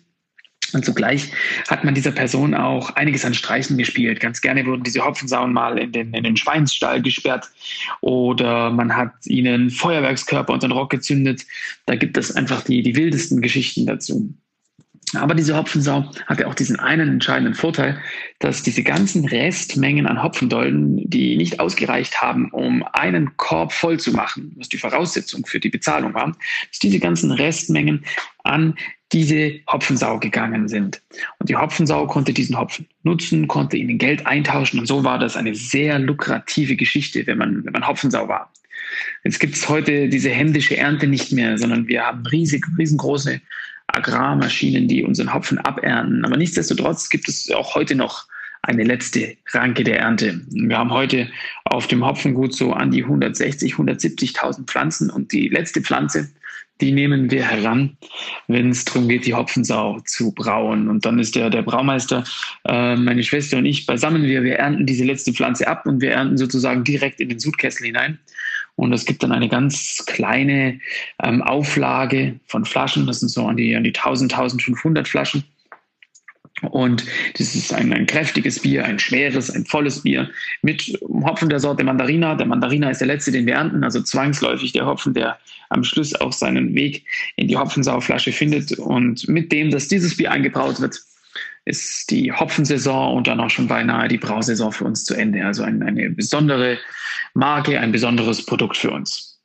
[0.72, 1.30] Und zugleich
[1.68, 4.20] hat man dieser Person auch einiges an Streichen gespielt.
[4.20, 7.50] Ganz gerne wurden diese Hopfensauen mal in den, in den Schweinsstall gesperrt
[8.00, 11.46] oder man hat ihnen Feuerwerkskörper unter den Rock gezündet.
[11.86, 14.34] Da gibt es einfach die, die wildesten Geschichten dazu.
[15.16, 18.00] Aber diese Hopfensau hatte auch diesen einen entscheidenden Vorteil,
[18.38, 24.12] dass diese ganzen Restmengen an Hopfendolden, die nicht ausgereicht haben, um einen Korb voll zu
[24.12, 26.36] machen, was die Voraussetzung für die Bezahlung war,
[26.68, 28.04] dass diese ganzen Restmengen
[28.44, 28.74] an
[29.12, 31.00] diese Hopfensau gegangen sind.
[31.38, 35.36] Und die Hopfensau konnte diesen Hopfen nutzen, konnte ihnen Geld eintauschen und so war das
[35.36, 38.52] eine sehr lukrative Geschichte, wenn man, wenn man Hopfensau war.
[39.24, 43.40] Jetzt gibt es heute diese händische Ernte nicht mehr, sondern wir haben riesig, riesengroße
[43.88, 46.24] Agrarmaschinen, die unseren Hopfen abernten.
[46.24, 48.26] Aber nichtsdestotrotz gibt es auch heute noch
[48.62, 50.40] eine letzte Ranke der Ernte.
[50.50, 51.28] Wir haben heute
[51.64, 56.30] auf dem Hopfengut so an die 160, 170.000 Pflanzen und die letzte Pflanze,
[56.80, 57.96] die nehmen wir heran,
[58.46, 60.88] wenn es darum geht, die Hopfensau zu brauen.
[60.88, 62.24] Und dann ist der, der Braumeister,
[62.66, 64.22] äh, meine Schwester und ich beisammen.
[64.22, 67.86] Wir, wir ernten diese letzte Pflanze ab und wir ernten sozusagen direkt in den Sudkessel
[67.86, 68.18] hinein.
[68.78, 70.78] Und es gibt dann eine ganz kleine
[71.20, 73.08] ähm, Auflage von Flaschen.
[73.08, 75.42] Das sind so an die, an die 1000, 1500 Flaschen.
[76.62, 77.04] Und
[77.36, 80.30] das ist ein, ein, kräftiges Bier, ein schweres, ein volles Bier
[80.62, 82.36] mit Hopfen der Sorte Mandarina.
[82.36, 85.38] Der Mandarina ist der letzte, den wir ernten, also zwangsläufig der Hopfen, der
[85.70, 88.78] am Schluss auch seinen Weg in die Hopfensauflasche findet.
[88.78, 91.00] Und mit dem, dass dieses Bier eingebraut wird,
[91.64, 95.44] ist die Hopfensaison und dann auch schon beinahe die Brausaison für uns zu Ende.
[95.44, 96.78] Also ein, eine besondere
[97.38, 99.40] Marke, ein besonderes Produkt für uns.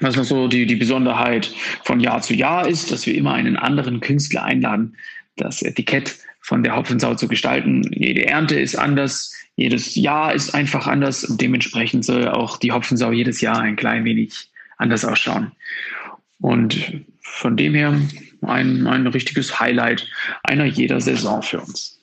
[0.00, 3.56] Was noch so die, die Besonderheit von Jahr zu Jahr ist, dass wir immer einen
[3.56, 4.96] anderen Künstler einladen,
[5.36, 7.88] das Etikett von der Hopfensau zu gestalten.
[7.92, 13.12] Jede Ernte ist anders, jedes Jahr ist einfach anders und dementsprechend soll auch die Hopfensau
[13.12, 15.52] jedes Jahr ein klein wenig anders ausschauen.
[16.40, 17.98] Und von dem her
[18.42, 20.08] ein, ein richtiges Highlight
[20.42, 22.00] einer jeder Saison für uns.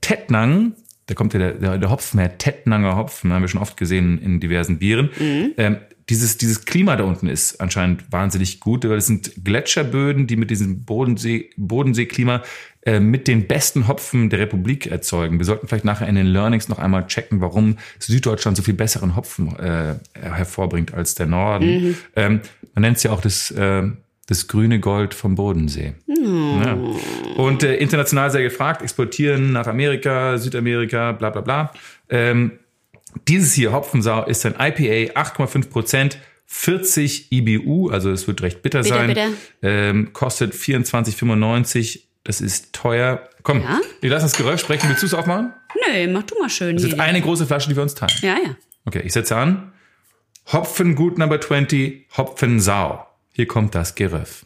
[0.00, 0.74] Tettnang,
[1.10, 4.18] da kommt ja der, der, der Hopfen her, Tettnanger Hopfen, haben wir schon oft gesehen
[4.22, 5.10] in diversen Bieren.
[5.18, 5.52] Mhm.
[5.56, 5.76] Ähm,
[6.08, 10.50] dieses, dieses Klima da unten ist anscheinend wahnsinnig gut, weil es sind Gletscherböden, die mit
[10.50, 12.42] diesem Bodensee, Bodenseeklima
[12.82, 15.38] äh, mit den besten Hopfen der Republik erzeugen.
[15.38, 19.16] Wir sollten vielleicht nachher in den Learnings noch einmal checken, warum Süddeutschland so viel besseren
[19.16, 21.66] Hopfen äh, hervorbringt als der Norden.
[21.66, 21.96] Mhm.
[22.14, 22.40] Ähm,
[22.74, 23.82] man nennt es ja auch das, äh,
[24.30, 25.94] das grüne Gold vom Bodensee.
[26.06, 26.62] Mhm.
[26.64, 26.78] Ja.
[27.42, 31.72] Und äh, international sehr gefragt, exportieren nach Amerika, Südamerika, bla bla bla.
[32.08, 32.52] Ähm,
[33.26, 38.82] dieses hier, Hopfensau, ist ein IPA, 8,5 Prozent, 40 IBU, also es wird recht bitter,
[38.82, 39.08] bitter sein.
[39.08, 39.28] Bitter.
[39.62, 42.02] Ähm, kostet 24,95.
[42.22, 43.28] Das ist teuer.
[43.42, 43.80] Komm, ja?
[44.00, 44.88] wir lassen das Geräusch sprechen.
[44.88, 45.52] Willst du es aufmachen?
[45.74, 46.76] Nö, mach du mal schön.
[46.76, 48.12] Das ist jetzt eine große Flasche, die wir uns teilen.
[48.20, 48.56] Ja, ja.
[48.84, 49.72] Okay, ich setze an.
[50.52, 53.09] Hopfengut Number 20, Hopfensau.
[53.40, 54.44] Hier kommt das Geröff.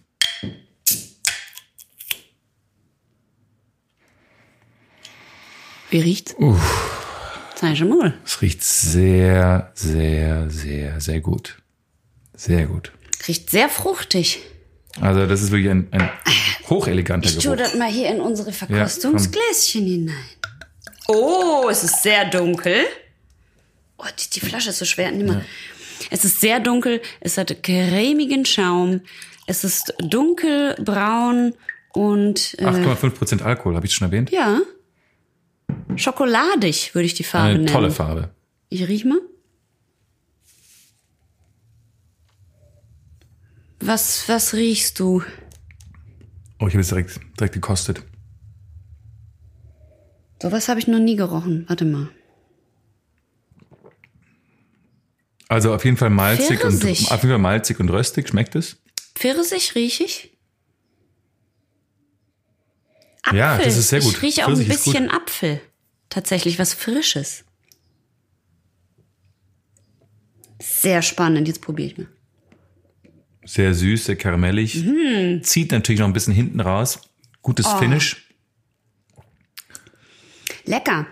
[5.91, 6.37] Wie riecht's?
[6.39, 7.51] Uff.
[7.57, 8.15] Zeig schon mal.
[8.25, 11.61] Es riecht sehr, sehr, sehr, sehr gut.
[12.35, 12.93] Sehr gut.
[13.27, 14.39] Riecht sehr fruchtig.
[15.01, 16.09] Also das ist wirklich ein, ein
[16.71, 17.43] hocheleganter ich Geruch.
[17.43, 20.25] Ich tue das mal hier in unsere Verkostungsgläschen ja, hinein.
[21.09, 22.85] Oh, es ist sehr dunkel.
[23.99, 25.11] Oh, die, die Flasche ist so schwer.
[25.11, 25.39] Nimm mal.
[25.39, 25.45] Ja.
[26.11, 29.01] Es ist sehr dunkel, es hat cremigen Schaum,
[29.47, 31.55] es ist dunkelbraun
[31.93, 32.55] und...
[32.59, 34.31] Äh, 8,5% Alkohol, habe ich schon erwähnt?
[34.31, 34.61] Ja.
[35.97, 37.73] Schokoladig würde ich die Farbe Eine nennen.
[37.73, 38.31] Tolle Farbe.
[38.69, 39.21] Ich riech mal.
[43.81, 45.23] Was, was riechst du?
[46.59, 48.03] Oh, ich habe es direkt, direkt gekostet.
[50.41, 51.65] Sowas habe ich noch nie gerochen.
[51.69, 52.09] Warte mal.
[55.55, 57.03] Also auf jeden Fall malzig Pfirsich.
[57.03, 58.29] und auf jeden Fall malzig und röstig.
[58.29, 58.77] Schmeckt es?
[59.15, 60.37] Pfirsich rieche ich.
[63.23, 63.39] Apfel.
[63.39, 64.15] Ja, das ist sehr gut.
[64.15, 65.61] Ich rieche auch ein bisschen Apfel.
[66.11, 67.45] Tatsächlich was Frisches.
[70.61, 71.47] Sehr spannend.
[71.47, 72.09] Jetzt probiere ich mal.
[73.45, 74.75] Sehr süß, sehr karamellig.
[74.75, 75.45] Mhm.
[75.45, 76.99] Zieht natürlich noch ein bisschen hinten raus.
[77.43, 77.79] Gutes oh.
[77.79, 78.29] Finish.
[80.65, 81.07] Lecker.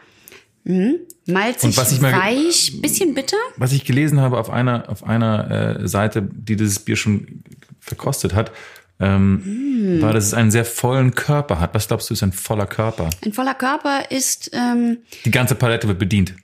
[0.65, 1.01] Mhm.
[1.27, 3.37] Malzig, was ich mal, weich, bisschen bitter.
[3.57, 7.43] Was ich gelesen habe auf einer, auf einer äh, Seite, die dieses Bier schon
[7.81, 8.53] verkostet hat,
[9.01, 10.03] ähm, mm.
[10.03, 11.75] war, dass es einen sehr vollen Körper hat.
[11.75, 13.11] Was glaubst du, ist ein voller Körper?
[13.25, 14.51] Ein voller Körper ist.
[14.53, 16.35] Ähm, Die ganze Palette wird bedient.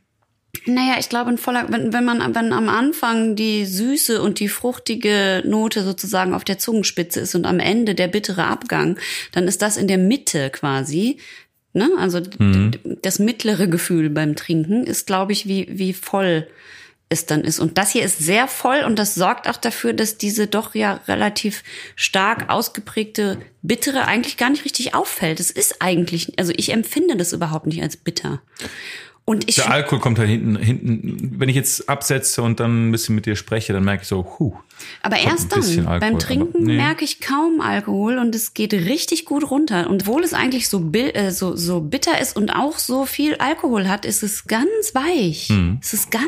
[0.67, 4.49] Naja, ich glaube, ein voller, wenn, wenn man, wenn am Anfang die süße und die
[4.49, 8.99] fruchtige Note sozusagen auf der Zungenspitze ist und am Ende der bittere Abgang,
[9.33, 11.19] dann ist das in der Mitte quasi.
[11.73, 11.91] Ne?
[11.99, 12.73] Also mhm.
[13.03, 16.47] das mittlere Gefühl beim Trinken ist, glaube ich, wie, wie voll
[17.09, 17.59] es dann ist.
[17.59, 21.01] Und das hier ist sehr voll und das sorgt auch dafür, dass diese doch ja
[21.09, 21.65] relativ
[21.97, 25.41] stark ausgeprägte bittere eigentlich gar nicht richtig auffällt.
[25.41, 28.43] Es ist eigentlich, also ich empfinde das überhaupt nicht als bitter.
[29.29, 32.93] Und ich der Alkohol kommt halt hinten, hinten, wenn ich jetzt absetze und dann ein
[32.93, 34.55] bisschen mit dir spreche, dann merke ich so, huh.
[35.03, 36.77] Aber erst dann, Alkohol, beim Trinken nee.
[36.77, 39.91] merke ich kaum Alkohol und es geht richtig gut runter.
[39.91, 43.87] Und obwohl es eigentlich so, äh, so, so bitter ist und auch so viel Alkohol
[43.87, 45.51] hat, ist es ganz weich.
[45.51, 45.79] Hm.
[45.83, 46.25] Es ist ganz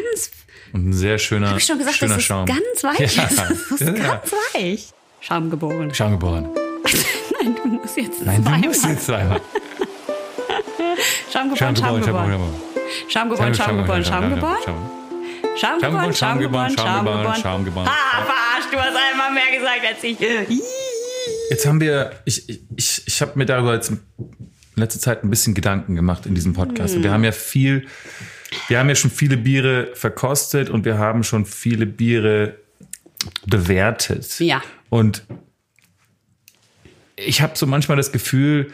[0.74, 2.44] und ein sehr schöner, ich schon gesagt, schöner ist Schaum.
[2.44, 3.16] ganz weich.
[3.16, 3.30] Ja.
[3.70, 3.92] Das ist ja.
[3.92, 4.88] ganz weich.
[5.20, 5.94] Schaum geboren.
[5.94, 6.50] Schaum geboren.
[7.42, 9.40] Nein, du musst jetzt Nein, du musst jetzt zweimal.
[11.32, 12.04] Schaum geboren, Schaum geboren.
[12.04, 12.69] Schaum geboren,
[13.08, 14.04] Schaum geboren, Schaum geboren.
[14.04, 17.88] Schaum geboren, Schaum geboren, Schaum geboren, Schaum geboren.
[17.88, 20.18] Ah, verarscht, du hast einmal mehr gesagt als ich.
[21.50, 24.00] Jetzt haben wir, ich, ich, ich habe mir darüber jetzt in
[24.76, 26.96] letzter Zeit ein bisschen Gedanken gemacht in diesem Podcast.
[26.96, 27.86] Und wir haben ja viel,
[28.68, 32.56] wir haben ja schon viele Biere verkostet und wir haben schon viele Biere
[33.46, 34.38] bewertet.
[34.40, 34.62] Ja.
[34.88, 35.24] Und
[37.16, 38.72] ich habe so manchmal das Gefühl,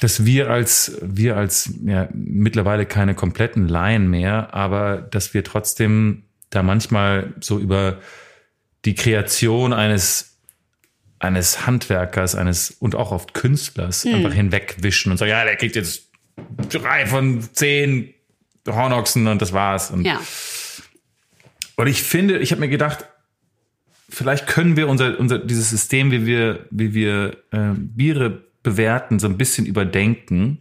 [0.00, 6.24] dass wir als wir als ja, mittlerweile keine kompletten Laien mehr, aber dass wir trotzdem
[6.50, 7.98] da manchmal so über
[8.84, 10.38] die Kreation eines
[11.18, 16.08] eines Handwerkers, eines und auch oft Künstlers einfach hinwegwischen und sagen, ja, der kriegt jetzt
[16.70, 18.14] drei von zehn
[18.66, 19.90] Hornochsen und das war's.
[19.90, 20.18] Und, Ja.
[21.76, 23.04] und ich finde, ich habe mir gedacht,
[24.08, 29.26] vielleicht können wir unser, unser dieses System, wie wir, wie wir äh, Biere bewerten, so
[29.26, 30.58] ein bisschen überdenken.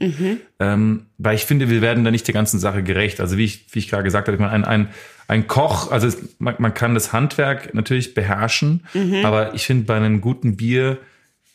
[0.60, 3.20] Ähm, weil ich finde, wir werden da nicht der ganzen Sache gerecht.
[3.20, 4.90] Also wie ich, wie ich gerade gesagt habe, ich meine, ein, ein,
[5.28, 8.86] ein Koch, also es, man, man kann das Handwerk natürlich beherrschen,
[9.24, 10.98] aber ich finde, bei einem guten Bier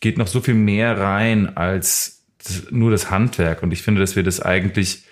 [0.00, 2.24] geht noch so viel mehr rein als
[2.70, 3.62] nur das Handwerk.
[3.62, 5.04] Und ich finde, dass wir das eigentlich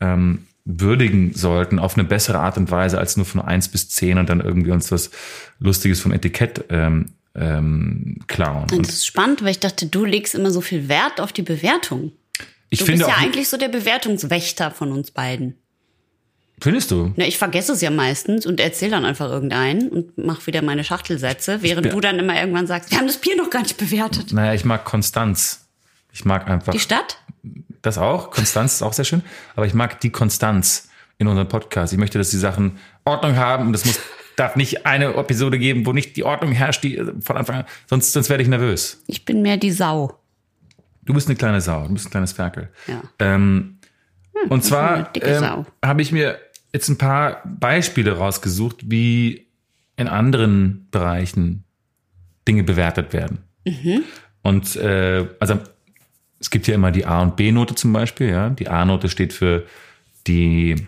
[0.00, 4.18] ähm, würdigen sollten auf eine bessere Art und Weise als nur von eins bis zehn
[4.18, 5.10] und dann irgendwie uns was
[5.58, 8.66] Lustiges vom Etikett ähm, ähm, klauen.
[8.72, 11.42] Und das ist spannend, weil ich dachte, du legst immer so viel Wert auf die
[11.42, 12.12] Bewertung.
[12.70, 15.54] ich Du finde bist ja eigentlich so der Bewertungswächter von uns beiden.
[16.60, 17.12] findest du?
[17.16, 20.82] Na, ich vergesse es ja meistens und erzähle dann einfach irgendeinen und mache wieder meine
[20.84, 24.32] Schachtelsätze, während du dann immer irgendwann sagst, wir haben das Bier noch gar nicht bewertet.
[24.32, 25.66] Naja, ich mag Konstanz.
[26.12, 27.18] Ich mag einfach Die Stadt?
[27.82, 28.30] das auch.
[28.32, 29.22] Konstanz ist auch sehr schön.
[29.54, 31.92] Aber ich mag die Konstanz in unserem Podcast.
[31.92, 34.00] Ich möchte, dass die Sachen Ordnung haben und es muss,
[34.38, 37.64] darf nicht eine Episode geben, wo nicht die Ordnung herrscht, die äh, von Anfang an,
[37.86, 39.02] sonst, sonst werde ich nervös.
[39.06, 40.18] Ich bin mehr die Sau.
[41.02, 42.68] Du bist eine kleine Sau, du bist ein kleines Ferkel.
[42.86, 43.02] Ja.
[43.18, 43.78] Ähm,
[44.48, 46.38] und zwar ähm, habe ich mir
[46.72, 49.48] jetzt ein paar Beispiele rausgesucht, wie
[49.96, 51.64] in anderen Bereichen
[52.46, 53.38] Dinge bewertet werden.
[53.64, 54.04] Mhm.
[54.42, 55.58] Und äh, also
[56.38, 58.28] es gibt ja immer die A- und B-Note zum Beispiel.
[58.28, 59.66] Ja, die A-Note steht für
[60.26, 60.86] die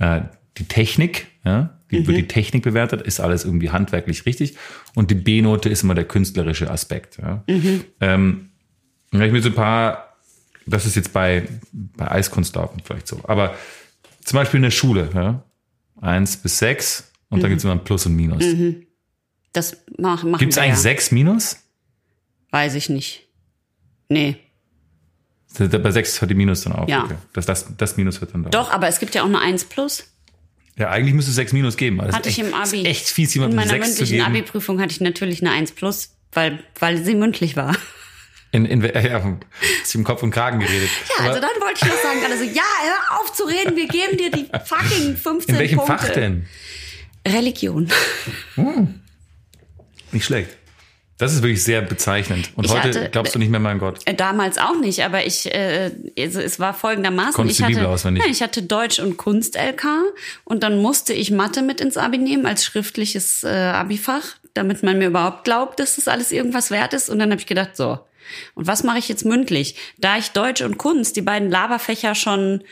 [0.00, 0.22] äh,
[0.56, 1.28] die Technik.
[1.44, 4.56] Ja, die wird die Technik bewertet, ist alles irgendwie handwerklich richtig.
[4.94, 7.18] Und die B-Note ist immer der künstlerische Aspekt.
[7.18, 7.44] Ja.
[8.00, 8.50] Ähm,
[9.12, 10.16] ja, ich mir so ein paar,
[10.66, 13.54] das ist jetzt bei, bei Eiskunstlaufen vielleicht so, aber
[14.22, 15.42] zum Beispiel in der Schule, ja,
[16.00, 18.44] eins bis sechs und dann gibt's immer ein Plus und Minus.
[19.52, 20.76] Das mach, machen wir eigentlich ja.
[20.76, 21.56] sechs Minus?
[22.50, 23.26] Weiß ich nicht.
[24.08, 24.36] Nee.
[25.58, 26.88] Bei sechs hört die Minus dann auf.
[26.88, 27.04] Ja.
[27.04, 27.16] Okay.
[27.32, 28.52] Das, das, das Minus hört dann da auf.
[28.52, 30.04] Doch, aber es gibt ja auch eine 1 plus.
[30.78, 31.98] Ja, eigentlich müsste es sechs Minus geben.
[31.98, 32.80] das Hatte ist ich echt, im Abi.
[32.82, 34.20] ist echt fies, In jemandem meiner mündlichen.
[34.20, 37.76] Abi-Prüfung hatte ich natürlich eine 1 plus, weil, weil sie mündlich war.
[38.52, 39.38] In, in, ja, du
[39.98, 40.88] im Kopf und Kragen geredet.
[41.18, 43.88] Ja, also dann wollte ich noch sagen, alle so, ja, hör auf zu reden, wir
[43.88, 45.96] geben dir die fucking 15 in welchem Punkte.
[45.98, 46.46] Fach denn?
[47.26, 47.90] Religion.
[50.12, 50.56] Nicht schlecht.
[51.18, 52.50] Das ist wirklich sehr bezeichnend.
[52.54, 53.98] Und Ich heute hatte- glaubst du nicht mehr an Gott.
[54.04, 57.32] Äh, Damals auch nicht, aber ich, äh, also es war folgendermaßen.
[57.34, 58.22] Konntest ich die Bibel hatte, auswendig?
[58.22, 59.84] Nein, ich hatte Deutsch und Kunst LK
[60.44, 64.22] und dann musste ich Mathe mit ins Abi nehmen als schriftliches äh, Abifach,
[64.54, 67.10] damit man mir überhaupt glaubt, dass das alles irgendwas wert ist.
[67.10, 67.98] Und dann habe ich gedacht, so,
[68.54, 69.74] und was mache ich jetzt mündlich?
[69.98, 72.62] Da ich Deutsch und Kunst, die beiden Laberfächer schon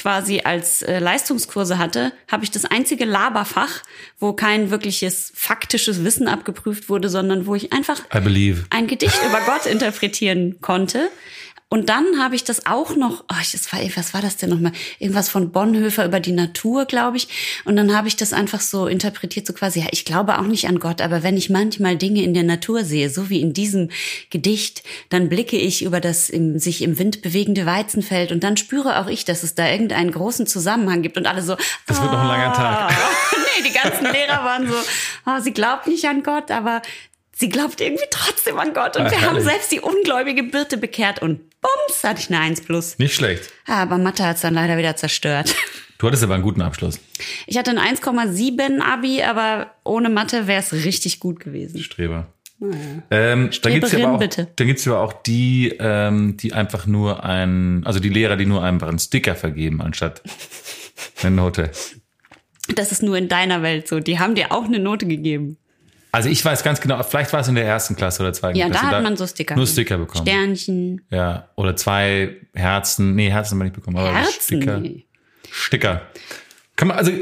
[0.00, 3.82] quasi als äh, Leistungskurse hatte, habe ich das einzige Laberfach,
[4.18, 8.00] wo kein wirkliches faktisches Wissen abgeprüft wurde, sondern wo ich einfach
[8.70, 11.10] ein Gedicht über Gott interpretieren konnte.
[11.72, 14.72] Und dann habe ich das auch noch, oh, das war, was war das denn nochmal?
[14.98, 17.28] Irgendwas von Bonhoeffer über die Natur, glaube ich.
[17.64, 20.66] Und dann habe ich das einfach so interpretiert, so quasi, ja, ich glaube auch nicht
[20.66, 23.90] an Gott, aber wenn ich manchmal Dinge in der Natur sehe, so wie in diesem
[24.30, 28.98] Gedicht, dann blicke ich über das im, sich im Wind bewegende Weizenfeld und dann spüre
[28.98, 31.54] auch ich, dass es da irgendeinen großen Zusammenhang gibt und alle so,
[31.86, 32.90] Das wird noch ein langer Tag.
[33.36, 34.74] nee, die ganzen Lehrer waren so,
[35.24, 36.82] oh, sie glaubt nicht an Gott, aber
[37.40, 38.96] sie glaubt irgendwie trotzdem an Gott.
[38.96, 39.44] Und Ah, wir haben herrlich.
[39.44, 42.98] selbst die ungläubige Birte bekehrt und bums, hatte ich eine 1 plus.
[42.98, 43.50] Nicht schlecht.
[43.66, 45.54] Ah, Aber Mathe hat's dann leider wieder zerstört.
[45.98, 46.98] Du hattest aber einen guten Abschluss.
[47.46, 51.78] Ich hatte ein 1,7 Abi, aber ohne Mathe wäre es richtig gut gewesen.
[51.78, 52.32] Streber.
[52.58, 52.70] Ähm,
[53.10, 54.48] dann ja Streberin, aber auch, bitte.
[54.56, 58.62] dann gibt's ja auch die, ähm, die einfach nur ein, also die Lehrer, die nur
[58.64, 60.22] einfach einen Sticker vergeben anstatt
[61.22, 61.70] eine Note.
[62.74, 64.00] Das ist nur in deiner Welt so.
[64.00, 65.58] Die haben dir auch eine Note gegeben.
[66.12, 68.68] Also ich weiß ganz genau, vielleicht war es in der ersten Klasse oder zweiten Ja,
[68.68, 68.86] Klasse.
[68.86, 69.54] da hat man so Sticker.
[69.56, 70.26] Nur Sticker bekommen.
[70.26, 73.14] Sternchen, Ja, oder zwei Herzen.
[73.14, 74.40] Nee, Herzen haben wir nicht bekommen, aber Herzen.
[74.40, 74.80] Sticker.
[74.80, 75.04] Nee.
[75.50, 76.02] Sticker.
[76.76, 77.12] Kann man, also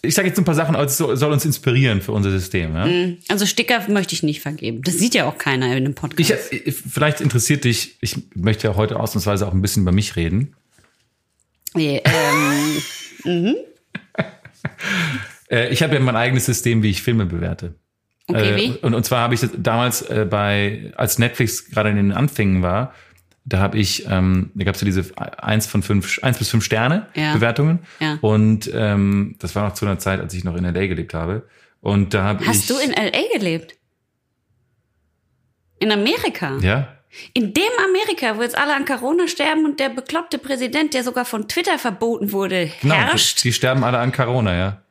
[0.00, 2.74] ich sage jetzt ein paar Sachen, aber es soll, uns inspirieren für unser System.
[2.74, 2.86] Ja?
[3.28, 4.82] Also Sticker möchte ich nicht vergeben.
[4.82, 6.52] Das sieht ja auch keiner in einem Podcast.
[6.52, 10.16] Ich, ich, vielleicht interessiert dich, ich möchte ja heute ausnahmsweise auch ein bisschen über mich
[10.16, 10.54] reden.
[11.74, 12.00] nee,
[13.24, 13.56] ähm,
[15.50, 17.74] Äh, ich habe ja mein eigenes System, wie ich Filme bewerte.
[18.28, 18.70] Okay, Äh, wie?
[18.82, 22.92] und, und zwar habe ich damals äh, bei, als Netflix gerade in den Anfängen war,
[23.44, 26.64] da habe ich, ähm, da gab es ja diese eins von fünf, eins bis fünf
[26.64, 27.32] Sterne Ja.
[27.32, 27.78] Bewertungen.
[27.98, 28.18] Ja.
[28.20, 31.48] Und ähm, das war noch zu einer Zeit, als ich noch in LA gelebt habe.
[31.80, 32.48] Und da habe ich.
[32.48, 33.38] Hast du in L.A.
[33.38, 33.74] gelebt?
[35.78, 36.58] In Amerika?
[36.60, 36.88] Ja.
[37.32, 41.24] In dem Amerika, wo jetzt alle an Corona sterben und der bekloppte Präsident, der sogar
[41.24, 42.94] von Twitter verboten wurde, Genau.
[42.96, 43.42] herrscht.
[43.44, 44.82] Die sterben alle an Corona, ja.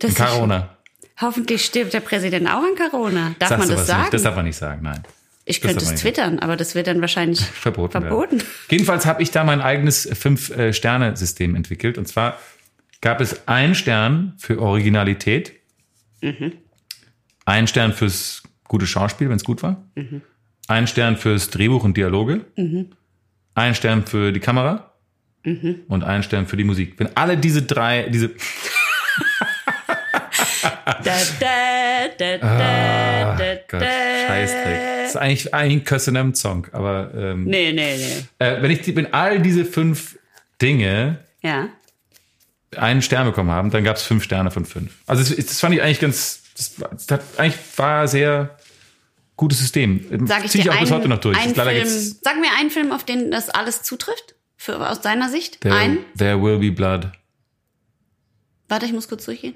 [0.00, 0.73] Das An Corona.
[1.20, 3.34] Hoffentlich stirbt der Präsident auch an Corona.
[3.38, 4.00] Darf Sagst man das sagen?
[4.02, 4.14] Nicht.
[4.14, 5.02] Das darf man nicht sagen, nein.
[5.44, 7.92] ich das könnte es twittern, aber das wird dann wahrscheinlich Verboten.
[7.92, 8.42] verboten.
[8.70, 11.98] Jedenfalls habe ich da mein eigenes Fünf-Sterne-System entwickelt.
[11.98, 12.38] Und zwar
[13.00, 15.52] gab es einen Stern für Originalität,
[16.20, 16.52] Mhm.
[17.44, 20.22] einen Stern fürs gute Schauspiel, wenn es gut war, Mhm.
[20.68, 22.46] einen Stern fürs Drehbuch und Dialoge,
[23.54, 24.94] einen Stern für die Kamera
[25.44, 25.82] Mhm.
[25.88, 26.94] und einen Stern für die Musik.
[26.98, 28.34] Wenn alle diese drei, diese Da,
[29.76, 30.46] da, da, da, da,
[32.42, 33.36] Ah,
[33.68, 33.82] Gott.
[33.82, 34.80] Scheißdreck.
[35.02, 38.24] Das ist eigentlich, ein Kössenem-Song, aber ähm, Nee, nee, nee.
[38.44, 40.18] äh, wenn ich die, wenn all diese fünf
[40.60, 41.68] Dinge Ja.
[42.76, 44.92] einen Stern bekommen haben, dann gab es fünf Sterne von fünf.
[45.06, 48.56] Also das, das fand ich eigentlich ganz, das, war- das hat, eigentlich war sehr
[49.36, 50.26] gutes System.
[50.26, 51.36] Sag ich Zieh ich auch bis einen, heute noch durch.
[51.56, 51.88] Leider Film,
[52.22, 55.60] sag mir einen Film, auf den das alles zutrifft, für, aus deiner Sicht.
[55.60, 55.98] there, Ein.
[56.16, 57.10] there Will Be Blood.
[58.68, 59.54] Warte, ich muss kurz durchgehen.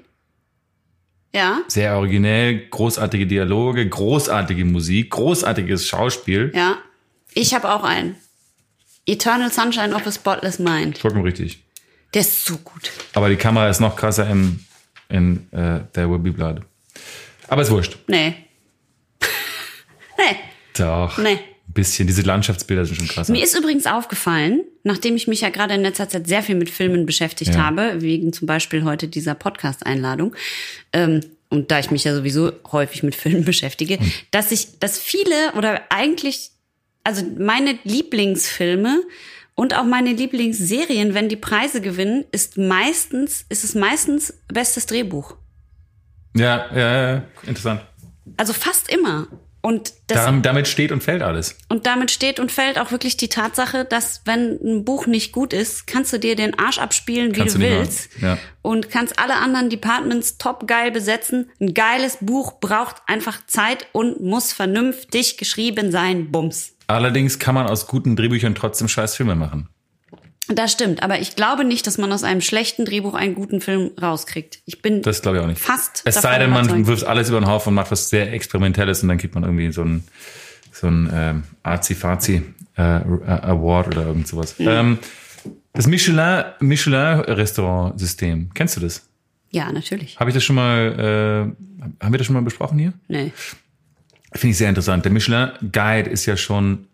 [1.33, 6.51] Ja, Sehr originell, großartige Dialoge, großartige Musik, großartiges Schauspiel.
[6.55, 6.77] ja.
[7.35, 8.15] Ich habe auch einen.
[9.05, 10.97] Eternal Sunshine of a Spotless Mind.
[10.97, 11.63] Vollkommen richtig.
[12.15, 12.91] Der ist so gut.
[13.13, 14.65] Aber die Kamera ist noch krasser in,
[15.09, 16.61] in äh, There Will Be Blood.
[17.47, 17.97] Aber ist wurscht.
[18.07, 18.35] Nee.
[20.17, 20.35] nee.
[20.75, 21.19] Doch.
[21.19, 21.39] Nee.
[21.79, 22.07] Bisschen.
[22.07, 23.29] Diese Landschaftsbilder sind schon krass.
[23.29, 26.69] Mir ist übrigens aufgefallen, nachdem ich mich ja gerade in letzter Zeit sehr viel mit
[26.69, 27.65] Filmen beschäftigt Ja.
[27.65, 30.35] habe, wegen zum Beispiel heute dieser Podcast-Einladung,
[30.93, 34.11] ähm, und da ich mich ja sowieso häufig mit Filmen beschäftige, Hm.
[34.31, 36.51] dass ich, dass viele oder eigentlich,
[37.03, 39.01] also meine Lieblingsfilme
[39.55, 45.35] und auch meine Lieblingsserien, wenn die Preise gewinnen, ist meistens, ist es meistens bestes Drehbuch.
[46.35, 47.81] Ja, ja, ja, interessant.
[48.37, 49.27] Also fast immer.
[49.61, 51.57] Und das Daran, damit steht und fällt alles.
[51.67, 55.51] Und damit steht und fällt auch wirklich die Tatsache, dass wenn ein Buch nicht gut
[55.51, 58.09] ist, kannst du dir den Arsch abspielen, wie Kannst du du willst.
[58.21, 58.37] ja.
[58.61, 61.49] Und kannst alle anderen Departments top geil besetzen.
[61.59, 66.31] Ein geiles Buch braucht einfach Zeit und muss vernünftig geschrieben sein.
[66.31, 66.75] Bums.
[66.87, 69.69] Allerdings kann man aus guten Drehbüchern trotzdem scheiß Filme machen.
[70.49, 73.91] Das stimmt, aber ich glaube nicht, dass man aus einem schlechten Drehbuch einen guten Film
[74.01, 74.59] rauskriegt.
[74.65, 75.61] Ich bin Das glaube ich auch nicht.
[75.61, 76.87] fast Es sei denn, man überzeugt.
[76.87, 79.71] wirft alles über den Haufen und macht was sehr Experimentelles und dann gibt man irgendwie
[79.71, 80.03] so ein
[80.71, 82.41] so ein ähm, Arzi-Fazi
[82.77, 84.55] äh, Award oder irgend sowas.
[84.59, 84.97] Ähm,
[85.73, 89.07] das Michelin Michelin Restaurant-System, kennst du das?
[89.51, 90.19] Ja, natürlich.
[90.19, 91.55] Habe ich das schon mal,
[91.99, 92.93] äh, haben wir das schon mal besprochen hier?
[93.07, 93.31] Nee.
[94.33, 95.05] Finde ich sehr interessant.
[95.05, 96.87] Der Michelin Guide ist ja schon,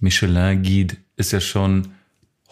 [0.00, 1.88] Michelin Guide ist ja schon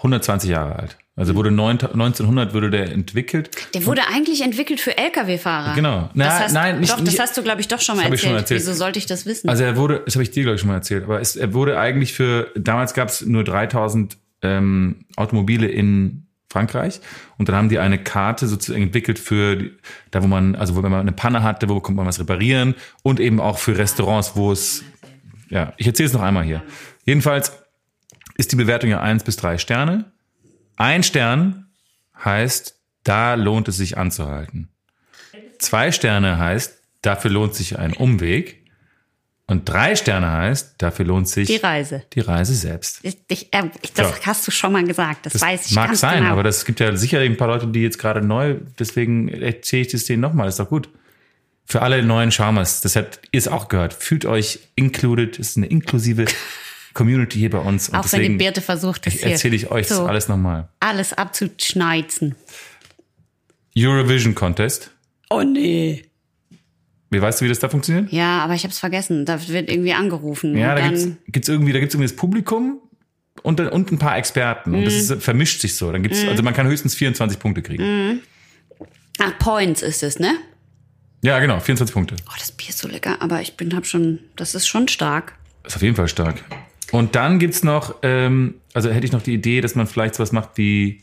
[0.04, 0.96] 120 Jahre alt.
[1.16, 3.50] Also wurde neun- 1900 wurde der entwickelt.
[3.74, 5.74] Der wurde eigentlich entwickelt für Lkw-Fahrer.
[5.74, 6.10] Genau.
[6.14, 8.02] Na, das hast, nein, nicht- doch, das nicht- hast du, glaube ich, doch schon mal
[8.02, 8.30] Das hab ich erzählt.
[8.30, 8.60] schon erzählt.
[8.60, 9.48] Wieso sollte ich das wissen?
[9.48, 11.54] Also er wurde, das habe ich dir glaube ich schon mal erzählt, aber es, er
[11.54, 17.00] wurde eigentlich für, damals gab es nur 3000 ähm, Automobile in Frankreich
[17.38, 19.72] und dann haben die eine Karte sozusagen entwickelt für die,
[20.10, 22.74] da wo man, also wo wenn man eine Panne hatte, wo kommt man was reparieren
[23.02, 24.84] und eben auch für Restaurants, wo es,
[25.48, 26.62] ja, ich erzähle es noch einmal hier.
[27.06, 27.52] Jedenfalls
[28.36, 30.06] ist die Bewertung ja eins bis drei Sterne.
[30.76, 31.66] Ein Stern
[32.24, 34.68] heißt, da lohnt es sich anzuhalten.
[35.58, 38.62] Zwei Sterne heißt, dafür lohnt sich ein Umweg.
[39.46, 42.02] Und drei Sterne heißt, dafür lohnt sich die Reise.
[42.14, 43.00] die Reise selbst.
[43.02, 44.16] Ich, ich, äh, ich, das Ja.
[44.26, 45.26] hast du schon mal gesagt.
[45.26, 46.32] Das, Das weiß ich mag sein, genau.
[46.32, 49.88] aber das gibt ja sicher ein paar Leute, die jetzt gerade neu, deswegen erzähle ich
[49.92, 50.88] das denen nochmal, ist doch gut.
[51.66, 55.66] Für alle neuen Charmers, das habt ihr es auch gehört, fühlt euch included, ist eine
[55.66, 56.24] inklusive
[56.94, 57.88] Community hier bei uns.
[57.88, 60.68] Und auch wenn die Birte versucht, das hier erzähle ich euch das so alles nochmal.
[60.80, 62.34] alles abzuschneizen.
[63.76, 64.90] Eurovision Contest.
[65.30, 66.04] Oh nee.
[67.10, 68.12] Wie weißt du, wie das da funktioniert?
[68.12, 69.24] Ja, aber ich habe es vergessen.
[69.24, 70.56] Da wird irgendwie angerufen.
[70.56, 72.80] Ja, und da gibt's, gibt's irgendwie, da gibt's irgendwie das Publikum
[73.42, 74.74] und, dann- und ein paar Experten.
[74.74, 75.00] Und das Mhm.
[75.16, 75.90] ist, vermischt sich so.
[75.92, 78.20] Dann gibt's, also man kann höchstens 24 Punkte kriegen.
[79.18, 80.34] Ach, Points ist es, ne?
[81.22, 82.16] Ja, genau, 24 Punkte.
[82.28, 85.34] Oh, das Bier ist so lecker, aber ich bin hab schon, das ist schon stark.
[85.64, 86.44] Ist auf jeden Fall stark.
[86.94, 90.30] Und dann gibt's noch, ähm, also hätte ich noch die Idee, dass man vielleicht sowas
[90.30, 91.02] macht wie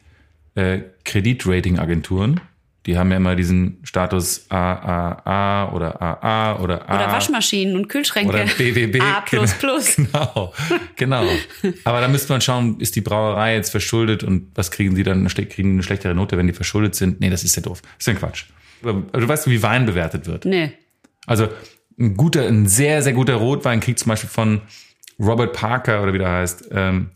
[0.55, 2.39] äh, Kreditrating-Agenturen.
[2.86, 6.95] Die haben ja immer diesen Status AAA oder AA oder A.
[6.95, 8.30] Oder Waschmaschinen und Kühlschränke.
[8.30, 9.01] Oder BWB.
[9.01, 9.53] A plus.
[9.97, 10.53] Genau,
[10.95, 11.26] genau.
[11.84, 15.28] Aber da müsste man schauen, ist die Brauerei jetzt verschuldet und was kriegen die dann,
[15.28, 17.20] kriegen die eine schlechtere Note, wenn die verschuldet sind?
[17.20, 17.82] Nee, das ist ja doof.
[17.82, 18.45] Das ist ja Quatsch.
[18.82, 20.45] Aber Du weißt, wie Wein bewertet wird.
[20.45, 20.72] Nee.
[21.26, 21.49] Also
[21.99, 24.61] ein guter, ein sehr, sehr guter Rotwein kriegt zum Beispiel von
[25.22, 27.11] Robert Parker oder wie der heißt, ähm,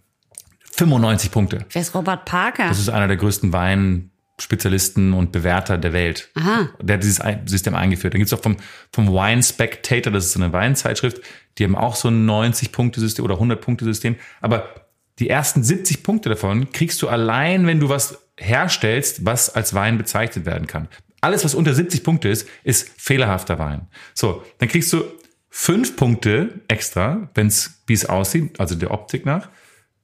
[0.72, 1.66] 95 Punkte.
[1.72, 2.68] Wer ist Robert Parker?
[2.68, 6.30] Das ist einer der größten Weinspezialisten und Bewerter der Welt.
[6.36, 6.70] Aha.
[6.82, 8.14] Der hat dieses System eingeführt.
[8.14, 8.58] Dann gibt's auch vom,
[8.92, 11.22] vom Wine Spectator, das ist so eine Weinzeitschrift,
[11.58, 14.18] die haben auch so ein 90-Punkte-System oder 100-Punkte-System.
[14.42, 14.70] Aber
[15.20, 19.98] die ersten 70 Punkte davon kriegst du allein, wenn du was herstellst, was als Wein
[19.98, 20.90] bezeichnet werden kann.
[21.22, 23.88] Alles, was unter 70 Punkte ist, ist fehlerhafter Wein.
[24.14, 25.06] So, dann kriegst du
[25.58, 29.48] fünf Punkte extra, wenn's wie es aussieht, also der Optik nach.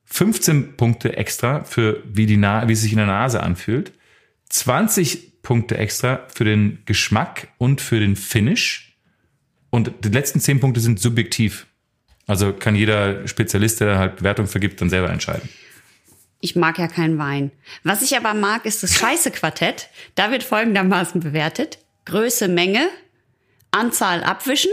[0.06, 3.92] 15 Punkte extra für wie, die Na wie es sich in der Nase anfühlt.
[4.48, 8.98] 20 Punkte extra für den Geschmack und für den Finish.
[9.70, 11.68] Und die letzten 10 Punkte sind subjektiv.
[12.28, 15.50] Also kann jeder Spezialist, der halt Bewertung vergibt, dann selber entscheiden.
[16.40, 17.52] Ich mag ja keinen Wein.
[17.84, 19.90] Was ich aber mag, ist das Scheiße-Quartett.
[20.16, 21.80] Da wird folgendermaßen bewertet.
[22.06, 22.88] Größe, Menge,
[23.72, 24.72] Anzahl Abwischen,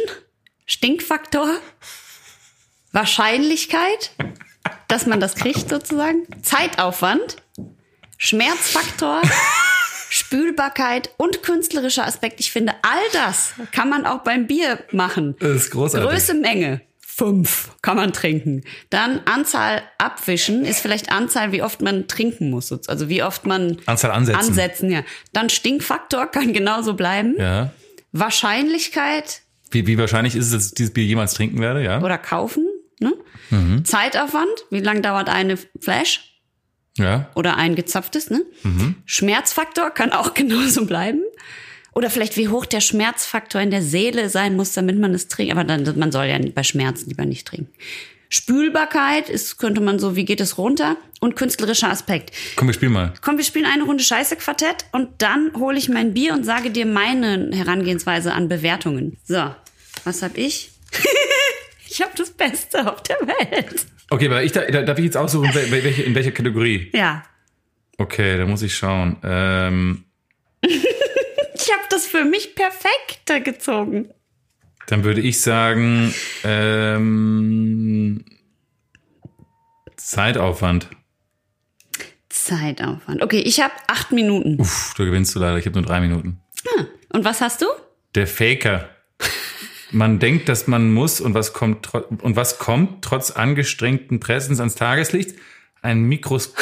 [0.71, 1.49] Stinkfaktor,
[2.93, 4.11] Wahrscheinlichkeit,
[4.87, 7.37] dass man das kriegt sozusagen, Zeitaufwand,
[8.19, 9.23] Schmerzfaktor,
[10.11, 12.39] Spülbarkeit und künstlerischer Aspekt.
[12.41, 15.37] Ich finde, all das kann man auch beim Bier machen.
[15.41, 16.11] Das ist großartig.
[16.11, 16.83] Größe, Menge.
[17.01, 18.63] Fünf kann man trinken.
[18.91, 22.71] Dann Anzahl abwischen ist vielleicht Anzahl, wie oft man trinken muss.
[22.89, 24.39] Also wie oft man Anzahl ansetzen.
[24.39, 25.03] ansetzen ja.
[25.33, 27.37] Dann Stinkfaktor kann genauso bleiben.
[27.39, 27.73] Ja.
[28.13, 29.41] Wahrscheinlichkeit
[29.71, 32.03] Wie, wie wahrscheinlich ist es, dass ich dieses Bier jemals trinken werde, ja?
[32.03, 32.67] oder kaufen.
[33.01, 33.13] Ne?
[33.51, 33.85] Mhm.
[33.85, 36.41] Zeitaufwand, wie lang dauert eine Flash
[36.97, 37.31] Ja.
[37.35, 38.31] oder ein gezapftes.
[38.31, 38.43] Ne?
[38.63, 38.97] Mhm.
[39.05, 41.23] Schmerzfaktor kann auch genauso bleiben.
[41.95, 45.53] Oder vielleicht wie hoch der Schmerzfaktor in der Seele sein muss, damit man es trinkt.
[45.53, 47.73] Aber dann, man soll ja bei Schmerzen lieber nicht trinken.
[48.29, 50.97] Spülbarkeit ist, könnte man so, wie geht es runter?
[51.21, 52.33] Und künstlerischer Aspekt.
[52.57, 53.15] Komm, wir spielen mal.
[53.23, 56.87] Komm, wir spielen eine Runde Scheiße-Quartett und dann hole ich mein Bier und sage dir
[56.87, 59.17] meine Herangehensweise an Bewertungen.
[59.25, 59.53] So,
[60.05, 60.71] was hab ich?
[61.89, 63.87] ich habe das Beste auf der Welt.
[64.11, 66.91] Okay, aber ich, da, da, darf ich jetzt aussuchen, wel- wel- welche, in welcher Kategorie?
[66.95, 67.25] Ja,
[68.01, 69.17] Okay, da muss ich schauen.
[69.25, 70.05] Ähm,
[70.63, 74.11] ich habe das für mich perfekter gezogen.
[74.89, 76.15] Dann würde ich sagen,
[76.45, 78.25] ähm,
[79.97, 80.89] Zeitaufwand.
[82.31, 83.23] Zeitaufwand.
[83.23, 84.57] Okay, ich habe acht Minuten.
[84.57, 84.65] Puh,
[84.97, 85.59] da gewinnst du leider.
[85.59, 86.41] Ich habe nur drei Minuten.
[87.13, 87.67] Und was hast du?
[88.15, 88.89] Der Faker.
[89.91, 94.75] Man denkt, dass man muss und was kommt und was kommt trotz angestrengten Pressens ans
[94.75, 95.35] Tageslicht?
[95.83, 96.55] Ein Mikros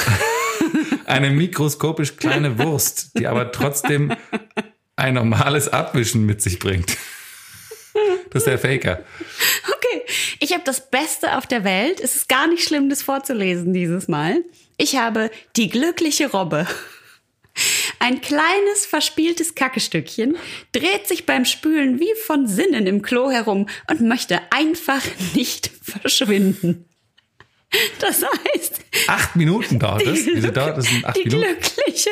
[1.07, 4.13] eine mikroskopisch kleine Wurst, die aber trotzdem
[4.97, 6.97] ein normales Abwischen mit sich bringt.
[8.31, 9.05] Das ist der Faker.
[9.77, 10.03] Okay,
[10.41, 12.01] ich habe das Beste auf der Welt.
[12.01, 14.43] Es ist gar nicht schlimm, das vorzulesen dieses Mal.
[14.77, 16.67] Ich habe die glückliche Robbe.
[17.99, 20.37] Ein kleines, verspieltes Kackestückchen
[20.73, 25.01] dreht sich beim Spülen wie von Sinnen im Klo herum und möchte einfach
[25.35, 26.85] nicht verschwinden.
[27.99, 30.25] Das heißt, Acht Minuten dauert das.
[30.27, 30.87] Wieso dauert das?
[30.87, 31.45] Sind acht die Minuten?
[31.61, 32.11] glückliche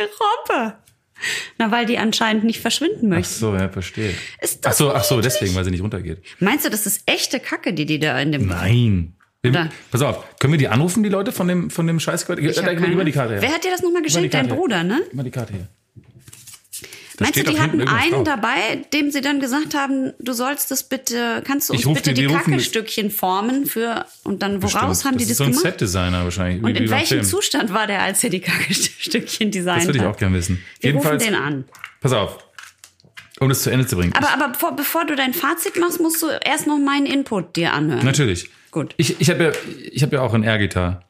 [0.49, 0.79] Robbe.
[1.59, 3.35] Na, weil die anscheinend nicht verschwinden Ach möchte.
[3.35, 4.15] so, ja, verstehe.
[4.41, 6.23] Ist Ach das so, ach so, deswegen, weil sie nicht runtergeht.
[6.41, 8.47] Meinst du, das ist echte Kacke, die die da in dem...
[8.47, 9.15] Nein.
[9.47, 9.69] Oder?
[9.91, 12.23] pass auf, können wir die anrufen, die Leute von dem, von dem Scheiß?
[12.23, 13.43] Ich Ich mal die Karte her.
[13.43, 14.33] Wer hat dir das nochmal geschenkt?
[14.33, 14.49] Dein.
[14.49, 15.03] Bruder, ne?
[15.13, 15.69] Mal die Karte her.
[17.21, 21.43] Meinst du, die hatten einen dabei, dem sie dann gesagt haben, du sollst das bitte,
[21.47, 25.05] kannst du uns bitte die- die, die Kackestückchen formen für, und dann woraus Stimmt.
[25.13, 25.63] haben die das das ist so ein gemacht?
[25.63, 26.63] Set-Designer wahrscheinlich.
[26.65, 27.25] Und in welchem Film.
[27.25, 30.15] Zustand war der, als er die Kackestückchen designt Das würde ich hat?
[30.15, 30.63] auch gerne wissen.
[30.81, 31.65] Wir Jedenfalls, rufen den an.
[32.01, 32.39] pass auf,
[33.41, 34.13] um das zu Ende zu bringen.
[34.15, 37.73] Aber, aber bevor, bevor du dein Fazit machst, musst du erst noch meinen Input dir
[37.73, 38.05] anhören.
[38.05, 38.51] Natürlich.
[38.71, 38.95] Gut.
[38.97, 39.53] Ich, ich habe ja,
[39.93, 41.01] ich hab ja auch in Air-Gitarre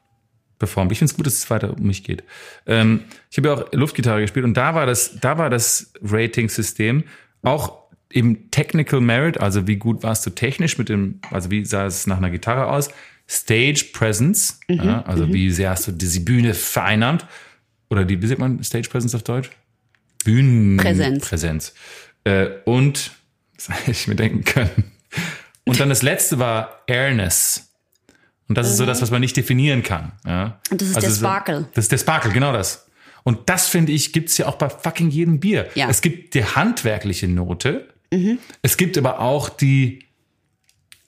[0.59, 0.91] performt.
[0.91, 2.23] Ich finde es gut, dass es weiter um mich geht.
[2.65, 7.03] Ähm, ich habe ja auch Luftgitarre gespielt und da war das, da war das Rating-System
[7.41, 11.85] auch eben Technical Merit, also wie gut warst du technisch mit dem, also wie sah
[11.85, 12.89] es nach einer Gitarre aus,
[13.27, 17.25] Stage Presence, Mhm, ja, also wie sehr hast du diese Bühne vereinnahmt
[17.89, 19.49] oder die, wie sagt man Stage Presence auf Deutsch?
[20.23, 21.27] Bühnenpräsenz.
[21.27, 21.73] Präsenz.
[22.23, 23.11] Äh, und,
[23.55, 24.91] das hätte ich mir denken können.
[25.65, 27.64] Und dann das letzte war Airness.
[28.47, 30.11] Und das ist so das, was man nicht definieren kann.
[30.25, 30.45] Ja?
[30.45, 30.53] Mhm.
[30.71, 31.59] Und das ist der Sparkle.
[31.61, 32.85] So, das ist der Sparkle, genau das.
[33.23, 35.67] Und das, finde ich, gibt's ja auch bei fucking jedem Bier.
[35.73, 35.89] Ja.
[35.89, 37.87] Es gibt die handwerkliche Note.
[38.61, 40.05] Es gibt aber auch die,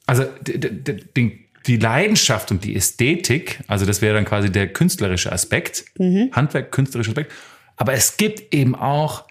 [0.08, 4.52] also d- d- d- den, die Leidenschaft und die Ästhetik, also das wäre dann quasi
[4.52, 7.32] der künstlerische Aspekt, Handwerk, künstlerischer Aspekt.
[7.78, 9.26] Aber es gibt eben auch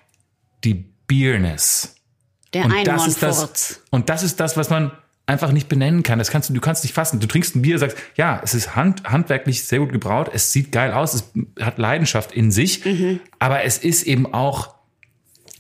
[0.65, 1.97] die Beerness.
[2.55, 4.93] Der Und das ist das, und das ist das, was man
[5.27, 6.19] einfach nicht benennen kann.
[6.21, 7.19] Das kannst du, du kannst nicht fassen.
[7.21, 10.71] Du trinkst ein Bier, sagst, ja, es ist hand, handwerklich sehr gut gebraut, es sieht
[10.73, 11.25] geil aus, es
[11.61, 13.21] hat Leidenschaft in sich, Mhm.
[13.41, 14.77] aber es ist eben auch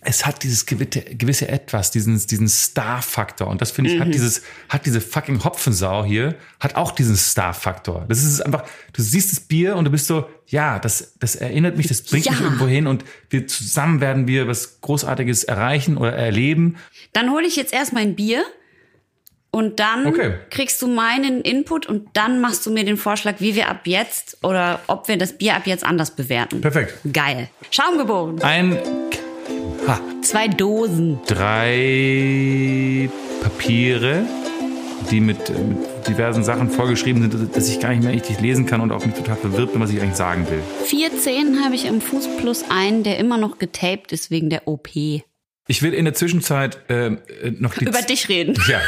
[0.08, 3.48] es hat dieses gewisse, gewisse Etwas, diesen, diesen Star-Faktor.
[3.48, 8.04] Und das finde ich, hat dieses, hat diese fucking Hopfensau hier, hat auch diesen Star-Faktor.
[8.08, 8.62] Das ist einfach,
[8.92, 12.24] du siehst das Bier und du bist so, ja, das, das erinnert mich, das bringt
[12.26, 12.30] Ja.
[12.30, 16.76] mich irgendwo hin und wir zusammen werden wir was Großartiges erreichen oder erleben.
[17.12, 18.44] Dann hole ich jetzt erst mein Bier
[19.56, 20.34] und dann Okay.
[20.50, 24.36] kriegst du meinen Input und dann machst du mir den Vorschlag, wie wir ab jetzt
[24.42, 26.60] oder ob wir das Bier ab jetzt anders bewerten.
[26.60, 26.94] Perfekt.
[27.12, 27.48] Geil.
[27.70, 28.42] Schaumgebogen.
[28.42, 28.76] Ein,
[29.88, 31.18] ha, Zwei Dosen.
[31.26, 33.08] drei
[33.42, 34.24] Papiere,
[35.10, 35.78] die mit, mit
[36.08, 39.14] diversen Sachen vorgeschrieben sind, dass ich gar nicht mehr richtig lesen kann und auch mich
[39.14, 40.60] total verwirrt bin, was ich eigentlich sagen will.
[40.84, 44.66] Vier Zehen habe ich am Fuß plus einen, der immer noch getaped ist wegen der
[44.68, 44.88] OP.
[45.68, 47.16] Ich will in der Zwischenzeit äh, äh,
[47.58, 48.54] noch die Über dich reden.
[48.68, 48.80] Ja.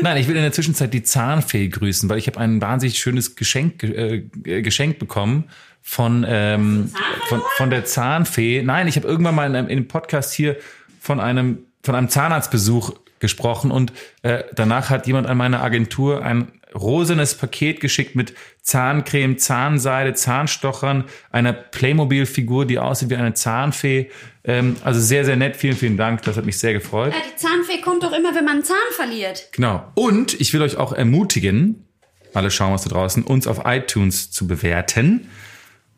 [0.00, 3.36] Nein, ich will in der Zwischenzeit die Zahnfee grüßen, weil ich habe ein wahnsinnig schönes
[3.36, 5.44] Geschenk äh, äh, geschenkt bekommen
[5.82, 6.90] von ähm,
[7.28, 8.62] von, von der Zahnfee.
[8.62, 10.56] Nein, ich habe irgendwann mal in einem, in einem Podcast hier
[11.00, 16.52] von einem von einem Zahnarztbesuch gesprochen und äh, danach hat jemand an meine Agentur ein
[16.74, 24.10] rosenes Paket geschickt mit Zahncreme, Zahnseide, Zahnstochern, einer Playmobil-Figur, die aussieht wie eine Zahnfee.
[24.44, 25.56] Ähm, also sehr, sehr nett.
[25.56, 26.22] Vielen, vielen Dank.
[26.22, 27.12] Das hat mich sehr gefreut.
[27.12, 29.48] Ja, die Zahnfee kommt doch immer, wenn man einen Zahn verliert.
[29.52, 29.90] Genau.
[29.94, 31.86] Und ich will euch auch ermutigen,
[32.34, 35.28] alle schauen was da draußen, uns auf iTunes zu bewerten.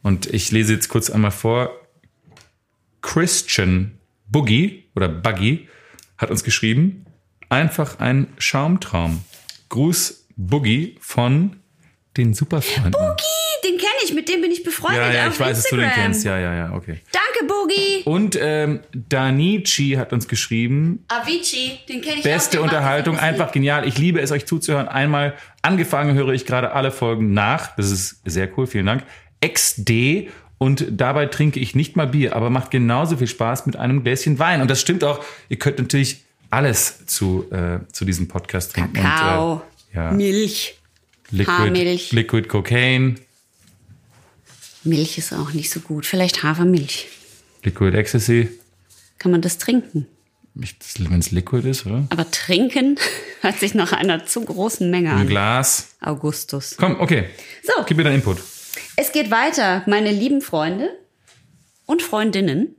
[0.03, 1.71] Und ich lese jetzt kurz einmal vor.
[3.01, 5.69] Christian Boogie oder Buggy
[6.19, 7.05] hat uns geschrieben,
[7.49, 9.23] einfach ein Schaumtraum.
[9.69, 11.57] Gruß Boogie von
[12.17, 12.93] den Superfreunden.
[12.93, 15.77] Boogie, den kenne ich, mit dem bin ich befreundet Ja, ja, ich weiß, dass du
[15.77, 15.81] Instagram.
[15.97, 16.25] den kennst.
[16.25, 17.01] Ja, ja, ja, okay.
[17.13, 18.03] Danke, Boogie.
[18.05, 22.65] Und ähm, Danichi hat uns geschrieben, Avicii, den kenne ich Beste auch.
[22.65, 23.89] Unterhaltung, einfach genial.
[23.89, 24.89] Ich liebe es, euch zuzuhören.
[24.89, 27.75] Einmal angefangen höre ich gerade alle Folgen nach.
[27.77, 29.03] Das ist sehr cool, vielen Dank.
[29.45, 34.03] XD und dabei trinke ich nicht mal Bier, aber macht genauso viel Spaß mit einem
[34.05, 34.61] Gläschen Wein.
[34.63, 35.23] Und das stimmt auch.
[35.49, 38.95] Ihr könnt natürlich alles zu, äh, zu diesem Podcast trinken.
[38.95, 39.61] Kakao, Und,
[39.93, 40.79] äh, ja, Milch.
[41.31, 42.13] Liquid, Haarmilch.
[42.13, 43.17] Liquid Cocaine,
[44.85, 46.07] Milch ist auch nicht so gut.
[46.07, 47.09] Vielleicht Hafermilch.
[47.63, 48.49] Liquid Ecstasy.
[49.19, 50.07] Kann man das trinken?
[50.55, 52.07] Wenn es Liquid ist, oder?
[52.11, 52.97] Aber trinken
[53.41, 55.27] hört sich nach einer zu großen Menge Ein an.
[55.27, 55.97] Glas.
[56.01, 56.77] Augustus.
[56.79, 57.27] Komm, okay.
[57.63, 57.83] So.
[57.87, 58.39] Gib mir deinen Input.
[58.97, 60.91] Es geht weiter, meine lieben Freunde
[61.87, 62.77] und Freundinnen,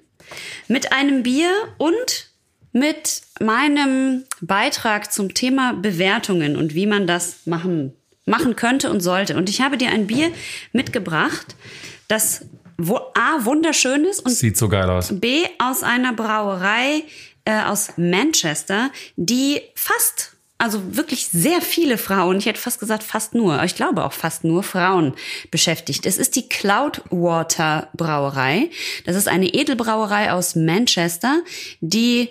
[0.67, 2.31] mit einem Bier und
[2.71, 7.93] mit meinem Beitrag zum Thema Bewertungen und wie man das machen,
[8.25, 9.35] machen könnte und sollte.
[9.37, 10.31] Und ich habe dir ein Bier
[10.73, 11.55] mitgebracht,
[12.07, 12.45] das
[12.77, 15.09] wo A wunderschön ist und Sieht so geil aus.
[15.19, 17.03] B aus einer Brauerei
[17.45, 23.33] äh, aus Manchester, die fast, also wirklich sehr viele Frauen, ich hätte fast gesagt fast
[23.33, 25.13] nur, ich glaube auch fast nur Frauen
[25.51, 26.05] beschäftigt.
[26.05, 28.69] Es ist die Cloudwater Brauerei.
[29.05, 31.41] Das ist eine Edelbrauerei aus Manchester,
[31.79, 32.29] die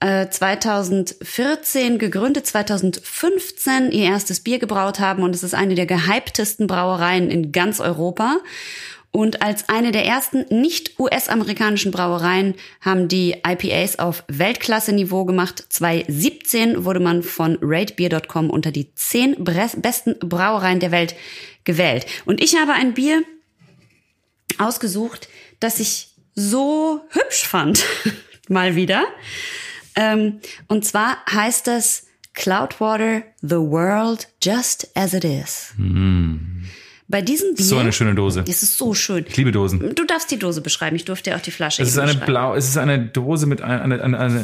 [0.00, 6.66] äh, 2014 gegründet, 2015 ihr erstes Bier gebraut haben und es ist eine der gehyptesten
[6.66, 8.38] Brauereien in ganz Europa.
[9.14, 15.62] Und als eine der ersten nicht US-amerikanischen Brauereien haben die IPAs auf Weltklasse-Niveau gemacht.
[15.68, 21.14] 2017 wurde man von ratebeer.com unter die zehn besten Brauereien der Welt
[21.64, 22.06] gewählt.
[22.24, 23.22] Und ich habe ein Bier
[24.56, 25.28] ausgesucht,
[25.60, 27.84] das ich so hübsch fand.
[28.48, 29.04] Mal wieder.
[29.94, 35.74] Ähm, und zwar heißt das Cloudwater The World Just As It Is.
[37.12, 37.66] Bei diesem Bier.
[37.66, 38.42] So eine schöne Dose.
[38.48, 39.26] Es ist so schön.
[39.28, 39.94] Ich liebe Dosen.
[39.94, 40.96] Du darfst die Dose beschreiben.
[40.96, 43.60] Ich durfte ja auch die Flasche Es ist eine blau, es ist eine Dose mit
[43.60, 44.40] einer eine, eine,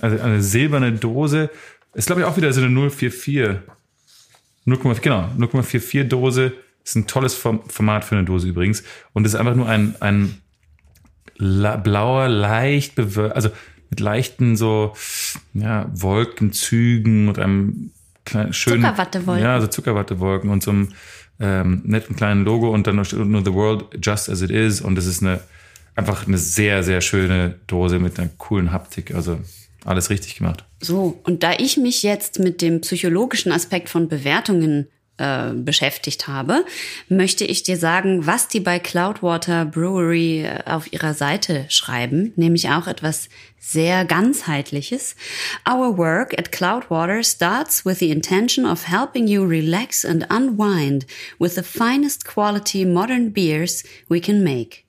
[0.00, 1.50] eine, eine silberne Dose.
[1.92, 3.58] Ist glaube ich auch wieder so eine 044.
[4.66, 6.54] 0,4 genau, 0,44 Dose.
[6.82, 8.82] Ist ein tolles Form- Format für eine Dose übrigens.
[9.12, 10.40] Und es ist einfach nur ein, ein
[11.36, 13.50] la, blauer, leicht bewölkt, also
[13.90, 14.94] mit leichten so,
[15.52, 17.90] ja, Wolkenzügen und einem
[18.24, 18.82] kleinen, schönen.
[18.82, 19.44] Zuckerwattewolken.
[19.44, 20.88] Ja, so Zuckerwattewolken und so einem
[21.40, 23.04] ähm, netten kleinen Logo und dann nur
[23.44, 25.40] The World Just As It Is und es ist eine,
[25.94, 29.14] einfach eine sehr, sehr schöne Dose mit einer coolen Haptik.
[29.14, 29.38] Also
[29.84, 30.64] alles richtig gemacht.
[30.80, 34.88] So, und da ich mich jetzt mit dem psychologischen Aspekt von Bewertungen
[35.18, 36.64] äh, beschäftigt habe,
[37.08, 42.70] möchte ich dir sagen, was die bei Cloudwater Brewery äh, auf ihrer Seite schreiben, nämlich
[42.70, 45.14] auch etwas sehr ganzheitliches.
[45.68, 51.06] Our work at Cloudwater starts with the intention of helping you relax and unwind
[51.38, 54.81] with the finest quality modern beers we can make.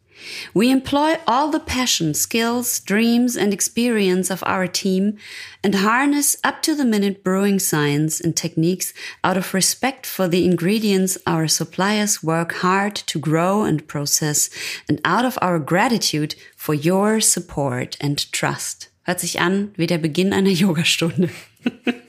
[0.54, 5.18] We employ all the passion, skills, dreams, and experience of our team
[5.64, 8.94] and harness up to the minute brewing science and techniques
[9.24, 14.50] out of respect for the ingredients our suppliers work hard to grow and process
[14.90, 18.90] and out of our gratitude for your support and trust.
[19.06, 21.30] Hört sich an wie der Beginn einer Yogastunde.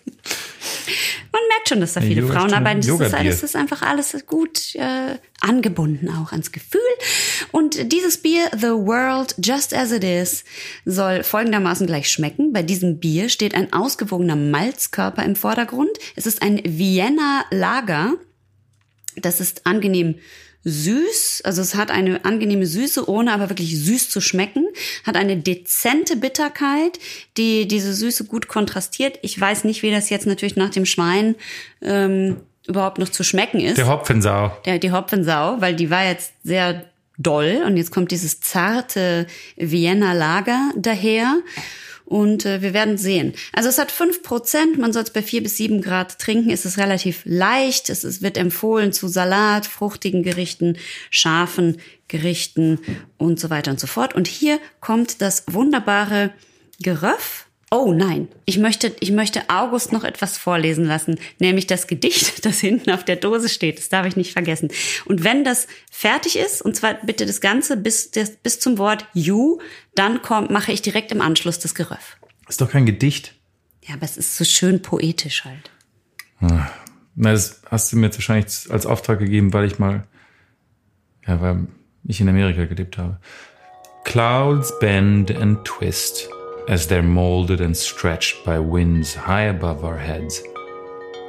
[1.34, 2.80] Man merkt schon, dass da viele Frauen arbeiten.
[2.86, 6.80] Das ist, das ist einfach alles gut äh, angebunden auch ans Gefühl.
[7.50, 10.44] Und dieses Bier, The World Just As It Is,
[10.84, 12.52] soll folgendermaßen gleich schmecken.
[12.52, 15.90] Bei diesem Bier steht ein ausgewogener Malzkörper im Vordergrund.
[16.14, 18.14] Es ist ein Vienna Lager.
[19.16, 20.14] Das ist angenehm
[20.64, 24.66] süß, also es hat eine angenehme Süße, ohne aber wirklich süß zu schmecken,
[25.04, 26.98] hat eine dezente Bitterkeit,
[27.36, 29.18] die diese Süße gut kontrastiert.
[29.22, 31.34] Ich weiß nicht, wie das jetzt natürlich nach dem Schwein
[31.82, 32.36] ähm,
[32.66, 33.76] überhaupt noch zu schmecken ist.
[33.76, 34.56] Der Hopfensau.
[34.64, 36.84] Der, die Hopfensau, weil die war jetzt sehr
[37.18, 41.36] doll und jetzt kommt dieses zarte Vienna Lager daher.
[42.04, 43.32] Und äh, wir werden sehen.
[43.52, 46.50] Also es hat fünf Prozent, man soll es bei vier bis sieben Grad trinken.
[46.50, 47.88] Es ist relativ leicht.
[47.88, 50.76] Es ist, wird empfohlen zu Salat, fruchtigen Gerichten,
[51.10, 51.78] scharfen
[52.08, 52.78] Gerichten
[53.16, 54.14] und so weiter und so fort.
[54.14, 56.32] Und hier kommt das wunderbare
[56.80, 57.46] Geröff
[57.76, 62.60] Oh nein, ich möchte, ich möchte August noch etwas vorlesen lassen, nämlich das Gedicht, das
[62.60, 63.78] hinten auf der Dose steht.
[63.78, 64.68] Das darf ich nicht vergessen.
[65.06, 69.08] Und wenn das fertig ist, und zwar bitte das Ganze bis, das, bis zum Wort
[69.12, 69.58] you,
[69.96, 72.16] dann kommt, mache ich direkt im Anschluss das Geröff.
[72.48, 73.34] Ist doch kein Gedicht.
[73.82, 75.72] Ja, aber es ist so schön poetisch halt.
[76.38, 76.70] Na,
[77.16, 80.06] das hast du mir jetzt wahrscheinlich als Auftrag gegeben, weil ich mal,
[81.26, 81.66] ja, weil
[82.04, 83.18] ich in Amerika gelebt habe.
[84.04, 86.28] Clouds bend and twist.
[86.68, 90.42] As they're molded and stretched by winds high above our heads.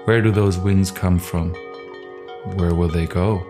[0.05, 1.53] Where do those winds come from?
[2.55, 3.43] Where will they go?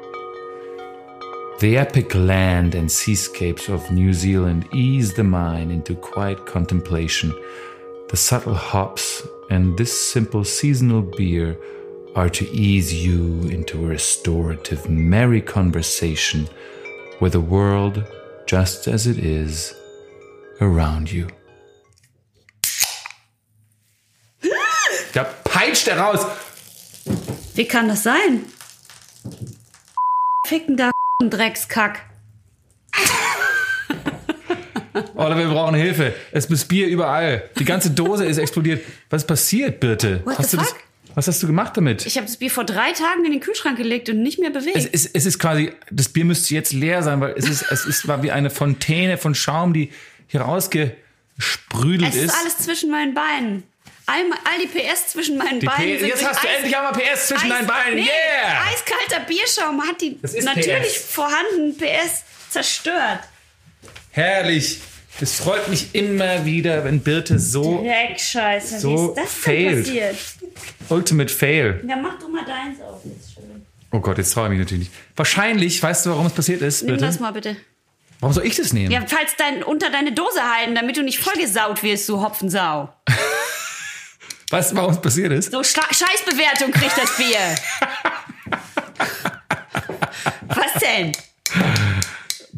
[1.60, 7.32] The epic land and seascapes of New Zealand ease the mind into quiet contemplation.
[8.10, 11.58] The subtle hops and this simple seasonal beer
[12.16, 16.48] are to ease you into a restorative, merry conversation
[17.20, 18.04] with the world
[18.46, 19.74] just as it is
[20.62, 21.28] around you.
[25.16, 26.26] Da peitscht er raus.
[27.54, 28.44] Wie kann das sein?
[30.46, 30.92] Fickender
[31.24, 32.02] Dreckskack.
[35.16, 36.14] Oder wir brauchen Hilfe.
[36.34, 37.50] Es ist Bier überall.
[37.58, 38.84] Die ganze Dose ist explodiert.
[39.10, 40.20] Was ist passiert, bitte?
[40.26, 40.58] What hast du?
[40.58, 40.76] Das,
[41.14, 42.06] was hast du gemacht damit?
[42.06, 44.76] Ich habe das Bier vor drei Tagen in den Kühlschrank gelegt und nicht mehr bewegt.
[44.76, 47.86] Es ist, es ist quasi, das Bier müsste jetzt leer sein, weil es ist, es
[47.86, 49.94] ist war wie eine Fontäne von Schaum, die
[50.28, 52.26] hier rausgesprüdelt es ist.
[52.26, 53.64] ist alles zwischen meinen Beinen.
[54.08, 56.78] All, all die PS zwischen meinen Die Beinen P sind jetzt hast du Eis- endlich
[56.78, 57.96] einmal PS zwischen Eis- deinen Beinen.
[57.96, 58.64] Nee, Yeah!
[58.72, 61.06] Eiskalter Bierschaum hat die natürlich PS.
[61.14, 63.20] vorhandenen PS zerstört.
[64.12, 64.80] Herrlich.
[65.22, 70.16] Es freut mich immer wieder, wenn Birte so Dreckscheiße, So wie ist das denn passiert?
[70.90, 71.82] Ultimate Fail.
[71.88, 73.00] Ja, mach du mal deins auf.
[73.06, 73.66] Ist schön.
[73.92, 74.92] Oh Gott, jetzt traue ich mich natürlich nicht.
[75.16, 77.06] Wahrscheinlich, weißt du, warum es passiert ist, Nimm Birte?
[77.06, 77.56] das mal bitte.
[78.20, 78.92] Warum soll ich das nehmen?
[78.92, 82.90] Ja, falls dein unter deine Dose halten, damit du nicht vollgesaut wirst, du Hopfensau.
[84.62, 85.52] Du, warum es passiert ist?
[85.52, 87.56] So Scheißbewertung kriegt das Bier.
[90.48, 91.12] Was denn?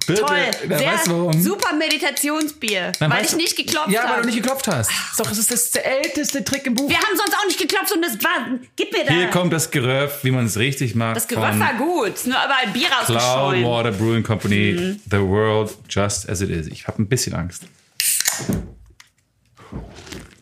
[0.06, 0.78] Birte, Toll.
[0.78, 1.00] Sehr
[1.42, 2.94] super Meditationsbier.
[3.02, 4.22] Na, weil ich du- nicht geklopft Ja, weil habe.
[4.22, 4.90] du nicht geklopft hast.
[4.90, 6.88] Ist Doch, es ist das der älteste Trick im Buch.
[6.90, 8.48] Wir haben sonst auch nicht geklopft und das war.
[8.78, 9.12] Gib mir da.
[9.14, 11.18] Hier kommt das Geröff, wie man es richtig macht.
[11.18, 12.26] das Geröff war gut.
[12.26, 13.66] Nur aber ein Bier Cloud rausgeschäumt.
[13.66, 15.02] Water Brewing Company, Mhm.
[15.12, 16.68] The World Just As It Is.
[16.68, 17.64] Ich habe ein bisschen Angst.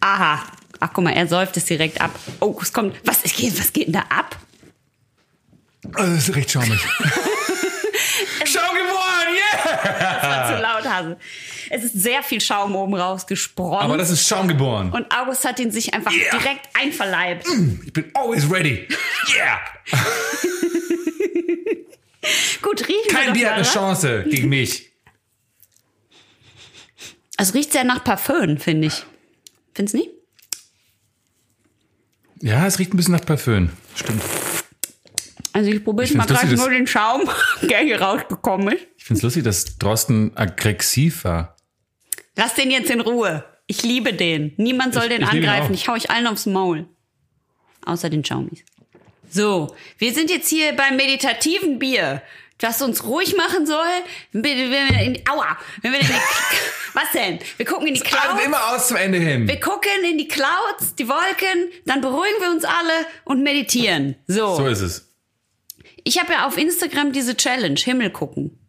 [0.02, 0.44] Aha.
[0.80, 2.12] Ach, guck mal, er säuft es direkt ab.
[2.40, 2.96] Oh, es kommt.
[3.06, 4.38] Was, geht, was geht denn da ab?
[5.84, 6.80] Das ist recht schaumig.
[8.46, 10.18] Schaum geworden, yeah!
[10.20, 11.18] Das war zu laut, Hase.
[11.70, 13.80] Es ist sehr viel Schaum oben rausgesprochen.
[13.84, 14.92] Aber das ist Schaum geboren.
[14.92, 16.38] und August hat ihn sich einfach Yeah.
[16.38, 17.46] direkt einverleibt.
[17.86, 18.88] Ich bin always ready.
[19.36, 19.60] Yeah!
[22.62, 23.64] Gut, riechen wir Kein doch Bier hat eine?
[23.64, 24.90] Chance gegen mich.
[27.38, 29.04] Es riecht sehr nach Parfüm, finde ich.
[29.74, 30.12] Findest du nicht?
[32.46, 33.72] Ja, es riecht ein bisschen nach Parfüm.
[33.96, 34.22] Stimmt.
[35.52, 37.28] Also ich probiere Ich mal lustig, nur den Schaum,
[37.64, 38.86] der hier rausgekommen ist.
[38.98, 41.56] Ich finde es lustig, dass Drosten aggressiv war.
[42.36, 43.44] Lass den jetzt in Ruhe.
[43.66, 44.54] Ich liebe den.
[44.58, 45.74] Niemand soll Ich- den ich angreifen.
[45.74, 46.88] Ich hau euch allen aufs Maul.
[47.84, 48.60] Außer den Schaumis.
[49.28, 52.22] So, wir sind jetzt hier beim meditativen Bier.
[52.60, 53.86] Das uns ruhig machen soll.
[54.32, 56.14] Wenn wir in die, aua, wenn wir in die,
[56.94, 57.40] was denn?
[57.58, 58.46] Wir gucken in die Atmet Clouds.
[58.46, 59.48] immer aus zum Ende hin.
[59.48, 64.16] Wir gucken in die Clouds, die Wolken, dann beruhigen wir uns alle und meditieren.
[64.28, 64.56] So.
[64.56, 65.14] So ist es.
[66.06, 68.60] Ich habe ja auf Instagram diese Challenge, Himmel gucken.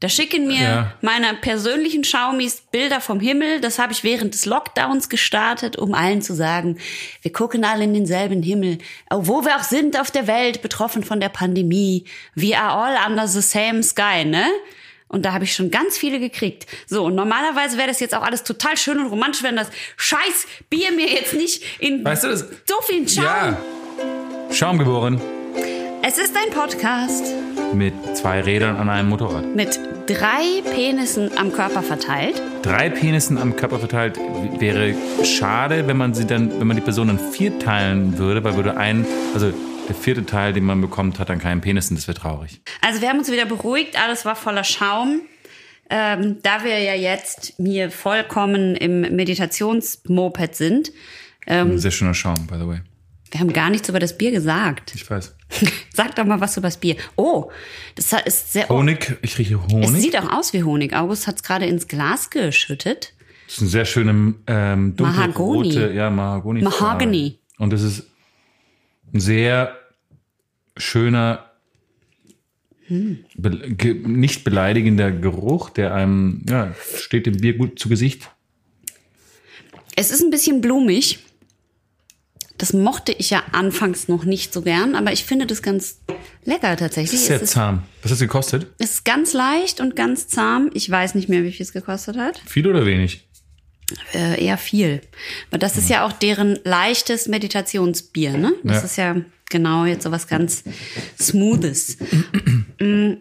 [0.00, 0.92] Da schicken mir Ja.
[1.00, 3.60] meine persönlichen Schaumis Bilder vom Himmel.
[3.62, 6.76] Das habe ich während des Lockdowns gestartet, um allen zu sagen,
[7.22, 8.76] wir gucken alle in denselben Himmel.
[9.10, 12.04] Wo wir auch sind auf der Welt, betroffen von der Pandemie.
[12.34, 14.44] We are all under the same sky, ne?
[15.08, 16.66] Und da habe ich schon ganz viele gekriegt.
[16.86, 20.46] So, und normalerweise wäre das jetzt auch alles total schön und romantisch, wenn das scheiß
[20.68, 22.40] Bier mir jetzt nicht in Weißt du das?
[22.66, 23.24] so vielen Schaum.
[23.24, 23.56] Ja.
[24.50, 25.20] Schaum geboren.
[26.08, 27.34] Es ist ein Podcast
[27.74, 29.44] Mit zwei Rädern an einem Motorrad.
[29.56, 29.76] mit
[30.06, 32.40] drei Penissen am Körper verteilt.
[32.62, 34.16] Drei Penissen am Körper verteilt
[34.60, 34.94] wäre
[35.24, 38.76] schade, wenn man sie dann, wenn man die Person dann vier teilen würde, weil würde
[38.76, 39.04] ein,
[39.34, 39.52] also
[39.88, 41.96] der vierte Teil, den man bekommt, hat dann keinen Penissen.
[41.96, 42.60] Das wäre traurig.
[42.82, 45.22] Also wir haben uns wieder beruhigt, alles war voller Schaum.
[45.90, 50.92] Ähm, da wir ja jetzt hier vollkommen im Meditationsmoped sind,
[51.46, 52.78] Ein sehr schöner Schaum, by the way.
[53.30, 54.94] Wir haben gar nichts über das Bier gesagt.
[54.94, 55.34] Ich weiß.
[55.92, 56.96] Sag doch mal was über das Bier.
[57.16, 57.50] Oh,
[57.94, 58.68] das ist sehr.
[58.68, 60.00] Honig, ich rieche Es Honig.
[60.02, 60.94] sieht auch aus wie Honig.
[60.94, 63.14] August hat es gerade ins Glas geschüttet.
[63.46, 65.68] Das ist ein sehr schöner ähm, Mahagoni.
[65.70, 66.62] dunkelrote, ja, Mahagoni.
[66.62, 67.38] Mahogany.
[67.58, 68.06] Und das ist
[69.12, 69.76] ein sehr
[70.76, 71.50] schöner,
[72.88, 78.30] be ge nicht beleidigender Geruch, der einem, ja, steht dem Bier gut zu Gesicht.
[79.96, 81.20] Es ist ein bisschen blumig.
[82.58, 85.98] Das mochte ich ja anfangs noch nicht so gern, aber ich finde das ganz
[86.44, 87.20] lecker tatsächlich.
[87.20, 87.82] Sehr Es ist, zahm.
[88.02, 88.66] Was hat es gekostet?
[88.78, 90.70] es ist ganz leicht und ganz zahm.
[90.74, 92.40] Ich weiß nicht mehr, wie viel es gekostet hat.
[92.46, 93.26] Viel oder wenig?
[94.14, 95.00] Äh, eher viel.
[95.50, 98.52] Aber das ist ja auch deren leichtes Meditationsbier, ne?
[98.64, 98.82] Das Ja.
[98.84, 99.16] ist ja
[99.48, 100.64] genau jetzt so was ganz
[101.20, 101.98] Smoothes.
[102.78, 103.14] Mm,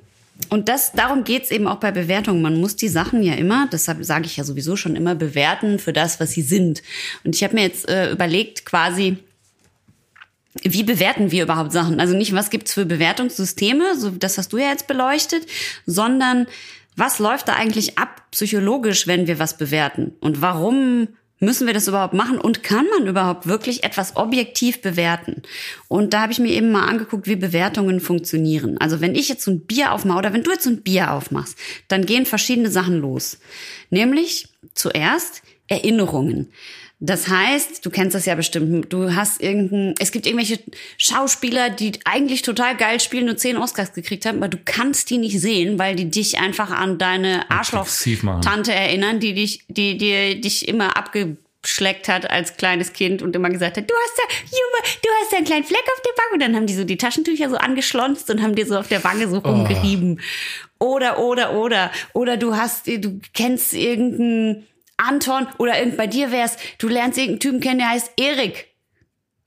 [0.49, 2.41] Und das, darum geht's eben auch bei Bewertungen.
[2.41, 5.93] Man muss die Sachen ja immer, deshalb sage ich ja sowieso schon immer, bewerten für
[5.93, 6.83] das, was sie sind.
[7.23, 9.15] Und ich habe mir jetzt äh, überlegt, quasi,
[10.62, 11.99] wie bewerten wir überhaupt Sachen?
[11.99, 15.45] Also nicht, was gibt's für Bewertungssysteme, so das hast du ja jetzt beleuchtet,
[15.86, 16.47] sondern
[16.95, 20.14] was läuft da eigentlich ab psychologisch, wenn wir was bewerten?
[20.22, 22.39] Und warum müssen wir das überhaupt machen?
[22.39, 25.41] Und kann man überhaupt wirklich etwas objektiv bewerten?
[25.89, 28.78] Und da habe ich mir eben mal angeguckt, wie Bewertungen funktionieren.
[28.78, 31.12] Also wenn ich jetzt so ein Bier aufmache oder wenn du jetzt so ein Bier
[31.12, 31.58] aufmachst,
[31.89, 33.39] dann gehen verschiedene Sachen los.
[33.89, 36.51] Nämlich zuerst Erinnerungen.
[37.00, 40.60] Das heißt, du kennst das ja bestimmt, du hast irgendein, es gibt irgendwelche
[40.98, 45.18] Schauspieler, die eigentlich total geil spielen, nur zehn Oscars gekriegt haben, aber du kannst die
[45.18, 47.50] nicht sehen, weil die dich einfach an deine.
[47.52, 53.50] Arschloch-Tante erinnern, die dich, die, die dich immer abgeschleckt hat als kleines Kind und immer
[53.50, 56.34] gesagt hat, du hast da, Junge, du hast da einen kleinen Fleck auf der Wange.
[56.34, 59.04] Und dann haben die so die Taschentücher so angeschlonzt und haben dir so auf der
[59.04, 60.22] Wange so rumgerieben.
[60.80, 61.91] Oder, oder, oder.
[62.14, 64.66] Oder du hast, du kennst irgendeinen
[64.98, 68.68] Anton oder irgend bei dir wär's, du lernst irgendeinen Typen kennen, der heißt Erik.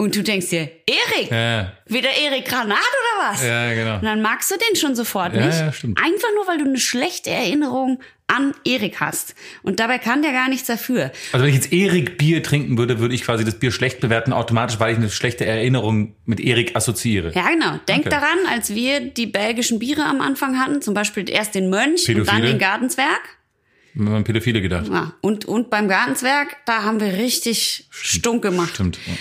[0.00, 1.28] Und du denkst dir, Erik?
[1.28, 3.44] Ja, Wieder Erik Granat oder was?
[3.44, 3.96] ja, genau.
[3.96, 5.58] Und dann magst du den schon sofort Ja, nicht.
[5.58, 5.98] ja, stimmt.
[6.00, 9.34] Einfach nur, weil du eine schlechte Erinnerung an Erik hast.
[9.64, 11.10] Und dabei kann der gar nichts dafür.
[11.32, 14.32] Also wenn ich jetzt Erik Bier trinken würde, würde ich quasi das Bier schlecht bewerten,
[14.32, 17.32] automatisch, weil ich eine schlechte Erinnerung mit Erik assoziiere.
[17.34, 17.80] Ja, genau.
[17.88, 18.10] Denk Okay.
[18.10, 22.18] daran, als wir die belgischen Biere am Anfang hatten, zum Beispiel erst den Mönch und
[22.18, 22.46] dann Pädophile?
[22.50, 23.22] den Gartenzwerg.
[23.94, 24.88] Wenn man Pädophile gedacht.
[24.88, 28.74] Ja, und, und beim Gartenzwerg, da haben wir richtig stunk gemacht.
[28.74, 28.98] Stimmt.
[29.06, 29.12] Ja.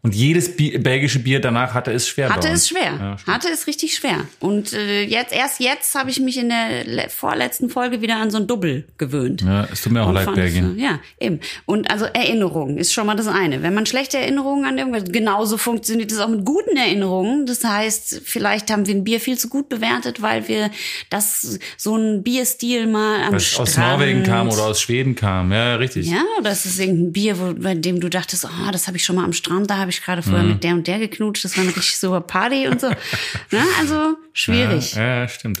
[0.00, 2.28] Und jedes Bier, belgische Bier danach hatte es schwer.
[2.32, 3.16] Hatte es schwer.
[3.26, 4.20] Ja, hatte es richtig schwer.
[4.38, 8.30] Und äh, jetzt erst jetzt habe ich mich in der le- vorletzten Folge wieder an
[8.30, 9.42] so ein Double gewöhnt.
[9.42, 10.78] ja, es tut mir auch leid, Belgien.
[10.78, 11.40] Ja, eben.
[11.66, 13.62] Und also Erinnerungen ist schon mal das eine.
[13.62, 17.44] Wenn man schlechte Erinnerungen an irgendwas, genauso funktioniert es auch mit guten Erinnerungen.
[17.46, 20.70] Das heißt, vielleicht haben wir ein Bier viel zu gut bewertet, weil wir
[21.10, 25.50] das so ein Bierstil mal am es Strand aus Norwegen kam oder aus Schweden kam.
[25.50, 26.06] Ja, richtig.
[26.06, 29.04] ja, oder es ist irgendein Bier, wo, bei dem du dachtest, oh, das habe ich
[29.04, 30.50] schon mal am Strand, da habe ich gerade vorher Mhm.
[30.50, 32.88] mit der und der geknutscht, das war eine richtig super Party und so.
[33.50, 33.64] ne?
[33.80, 34.94] Also schwierig.
[34.94, 35.60] Ja, ja, stimmt.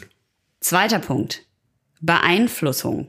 [0.60, 1.42] Zweiter Punkt.
[2.02, 3.08] Beeinflussung.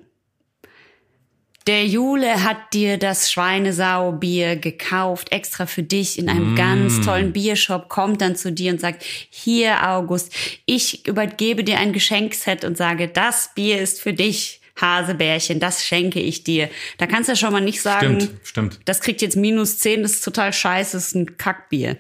[1.68, 7.90] Der Jule hat dir das Schweinesaubier gekauft, extra für dich in einem ganz tollen Biershop,
[7.90, 10.34] kommt dann zu dir und sagt, hier August,
[10.66, 16.20] ich übergebe dir ein Geschenkset und sage, das Bier ist für dich, Hasebärchen, das schenke
[16.20, 16.70] ich dir.
[16.98, 18.80] Da kannst du ja schon mal nicht sagen, Stimmt, stimmt.
[18.86, 21.98] das kriegt jetzt minus 10, das ist total scheiße, das ist ein Kackbier.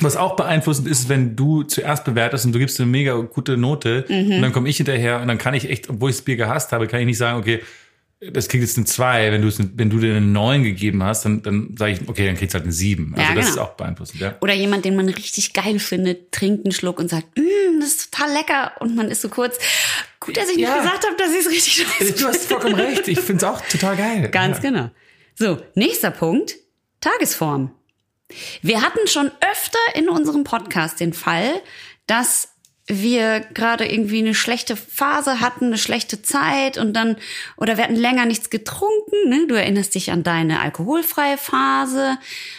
[0.00, 4.04] Was auch beeinflussend ist, wenn du zuerst bewertest und du gibst eine mega gute Note
[4.08, 4.32] Mhm.
[4.34, 6.72] und dann komme ich hinterher und dann kann ich echt, obwohl ich das Bier gehasst
[6.72, 7.60] habe, kann ich nicht sagen, okay,
[8.32, 9.32] das kriegt jetzt eine 2.
[9.32, 12.26] Wenn du, es- wenn du dir eine 9 gegeben hast, dann, dann sage ich, okay,
[12.26, 13.14] dann kriegst du halt eine 7.
[13.14, 13.54] Also Ja, das genau.
[13.54, 14.36] ist auch beeinflussend, ja.
[14.42, 18.12] Oder jemand, den man richtig geil findet, trinkt einen Schluck und sagt, mm, das ist
[18.12, 18.72] total lecker.
[18.80, 19.56] Und man ist so kurz,
[20.20, 20.74] gut, dass ich Ja.
[20.74, 23.08] nicht gesagt habe, dass ich es richtig scheiße Du hast vollkommen recht.
[23.08, 24.28] Ich finde es auch total geil.
[24.30, 24.62] Ganz ja.
[24.70, 24.90] genau.
[25.34, 26.56] So, nächster Punkt.
[27.00, 27.74] Tagesform.
[28.62, 31.50] Wir hatten schon öfter in unserem Podcast den Fall,
[32.06, 32.48] dass
[32.86, 37.16] wir gerade irgendwie eine schlechte Phase hatten, eine schlechte Zeit und dann,
[37.56, 39.46] oder wir hatten länger nichts getrunken, ne?
[39.48, 42.18] Du erinnerst dich an deine alkoholfreie Phase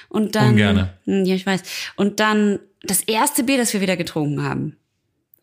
[0.09, 0.51] und dann.
[0.51, 0.93] Ungerne.
[1.05, 1.61] Hm, Ja, ich weiß.
[1.97, 4.77] Und dann das erste Bier, das wir wieder getrunken haben.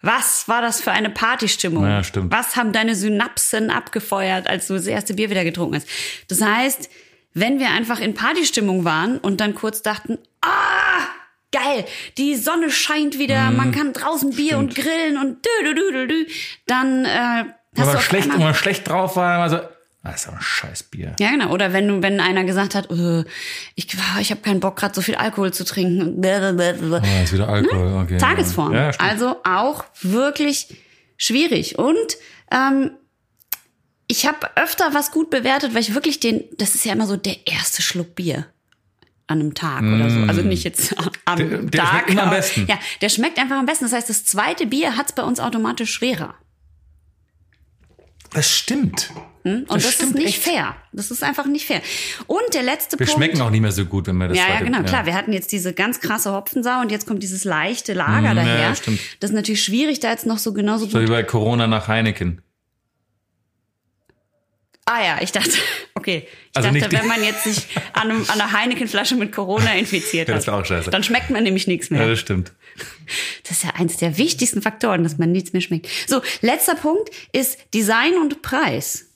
[0.01, 1.85] Was war das für eine Partystimmung?
[1.85, 2.33] Ja, stimmt.
[2.33, 5.89] Was haben deine Synapsen abgefeuert, als du das erste Bier wieder getrunken hast?
[6.29, 6.89] Das heißt,
[7.35, 11.07] wenn wir einfach in Partystimmung waren und dann kurz dachten, ah,
[11.53, 11.85] geil,
[12.17, 16.07] die Sonne scheint wieder, man kann draußen Bier und grillen und dü, dü, dü, dü,
[16.07, 16.27] dü,
[16.67, 19.71] dann äh, hast Wenn du man auf schlecht, wenn man schlecht drauf war, also, ah,
[20.13, 21.15] das ist aber ein scheiß Bier.
[21.21, 21.51] ja, genau.
[21.51, 23.25] Oder wenn du, wenn einer gesagt hat, äh,
[23.75, 26.21] ich, ah, ich habe keinen Bock, gerade so viel Alkohol zu trinken.
[26.21, 27.03] blablabla.
[27.05, 28.13] Oh, ist wieder Alkohol, okay.
[28.15, 28.19] Hm?
[28.19, 28.75] Tagesform.
[28.75, 30.77] Ja, also auch wirklich
[31.17, 31.79] schwierig.
[31.79, 32.17] Und
[32.51, 32.91] ähm,
[34.07, 37.17] ich habe öfter was gut bewertet, weil ich wirklich den, das ist ja immer so
[37.17, 38.47] der erste Schluck Bier
[39.27, 40.21] an einem Tag oder so.
[40.21, 40.95] Also nicht jetzt
[41.27, 41.39] am Mm.
[41.51, 41.91] Der- der Tag.
[41.91, 42.67] schmeckt immer am besten.
[42.67, 43.85] Ja, der schmeckt einfach am besten.
[43.85, 46.35] Das heißt, das zweite Bier hat's bei uns automatisch schwerer.
[48.33, 49.11] das stimmt.
[49.57, 50.43] Und das, ist stimmt nicht echt.
[50.43, 50.77] fair.
[50.93, 51.81] Das ist einfach nicht fair.
[52.27, 53.13] Und der letzte Wir Punkt.
[53.19, 55.07] schmecken auch nicht mehr so gut, wenn wir das Ja, ja, zweite- genau, klar.
[55.07, 58.45] Wir hatten jetzt diese ganz krasse Hopfensau und jetzt kommt dieses leichte Lager Mm, ja,
[58.45, 58.75] daher.
[58.75, 59.01] stimmt.
[59.21, 61.11] Das ist natürlich schwierig, da jetzt noch so genauso So wie gut.
[61.11, 62.43] bei Corona nach Heineken.
[64.91, 65.51] Ah ja, ich dachte,
[65.95, 66.27] okay.
[66.51, 70.29] Ich Also dachte, wenn man jetzt sich an, einem, an einer Heinekenflasche mit Corona infiziert
[70.29, 70.91] Ja, hat, das ist auch scheiße.
[70.91, 72.01] dann schmeckt man nämlich nichts mehr.
[72.01, 72.53] Ja, das stimmt.
[73.43, 75.89] Das ist ja eins der wichtigsten Faktoren, dass man nichts mehr schmeckt.
[76.07, 79.08] So, letzter Punkt ist Design und Preis.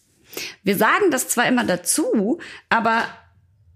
[0.63, 3.05] Wir sagen das zwar immer dazu, aber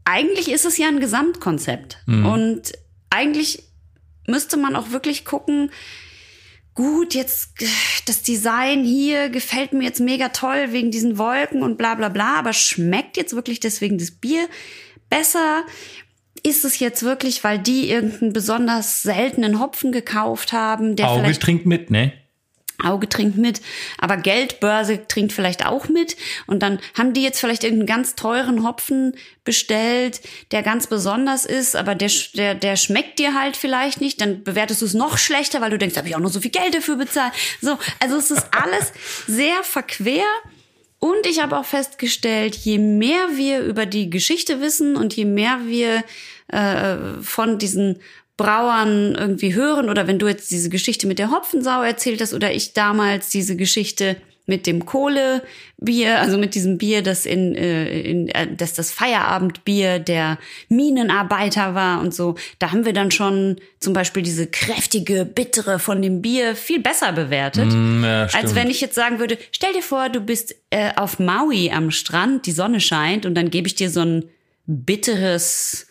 [0.04, 1.98] eigentlich ist es ja ein Gesamtkonzept.
[2.06, 2.72] Und
[3.10, 3.64] eigentlich
[4.26, 5.70] müsste man auch wirklich gucken,
[6.74, 7.54] gut, jetzt
[8.06, 12.36] das Design hier gefällt mir jetzt mega toll wegen diesen Wolken und bla bla bla,
[12.36, 14.46] aber schmeckt jetzt wirklich deswegen das Bier
[15.08, 15.64] besser?
[16.42, 21.66] Ist es jetzt wirklich, weil die irgendeinen besonders seltenen Hopfen gekauft haben, der Auge trinkt
[21.66, 22.12] mit, ne?
[22.82, 23.60] Auge trinkt mit,
[23.98, 26.16] aber Geldbörse trinkt vielleicht auch mit.
[26.46, 29.14] Und dann haben die jetzt vielleicht irgendeinen ganz teuren Hopfen
[29.44, 30.20] bestellt,
[30.50, 34.20] der ganz besonders ist, aber der, der, der schmeckt dir halt vielleicht nicht.
[34.20, 36.50] Dann bewertest du es noch schlechter, weil du denkst, habe ich auch noch so viel
[36.50, 37.32] Geld dafür bezahlt.
[37.60, 38.92] So, also es ist alles
[39.26, 40.24] sehr verquer.
[40.98, 45.60] Und ich habe auch festgestellt, je mehr wir über die Geschichte wissen und je mehr
[45.66, 46.02] wir
[46.48, 48.00] äh, von diesen
[48.36, 52.52] Brauern irgendwie hören oder wenn du jetzt diese Geschichte mit der Hopfensau erzählt hast oder
[52.52, 54.16] ich damals diese Geschichte
[54.46, 59.98] mit dem Kohlebier, also mit diesem Bier, das in, äh, in äh, dass das Feierabendbier
[59.98, 65.80] der Minenarbeiter war und so, da haben wir dann schon zum Beispiel diese kräftige, bittere
[65.80, 69.72] von dem Bier viel besser bewertet, Mm, ja, als wenn ich jetzt sagen würde, stell
[69.72, 73.66] dir vor, du bist äh, auf Maui am Strand, die Sonne scheint und dann gebe
[73.66, 74.24] ich dir so ein
[74.66, 75.86] bitteres,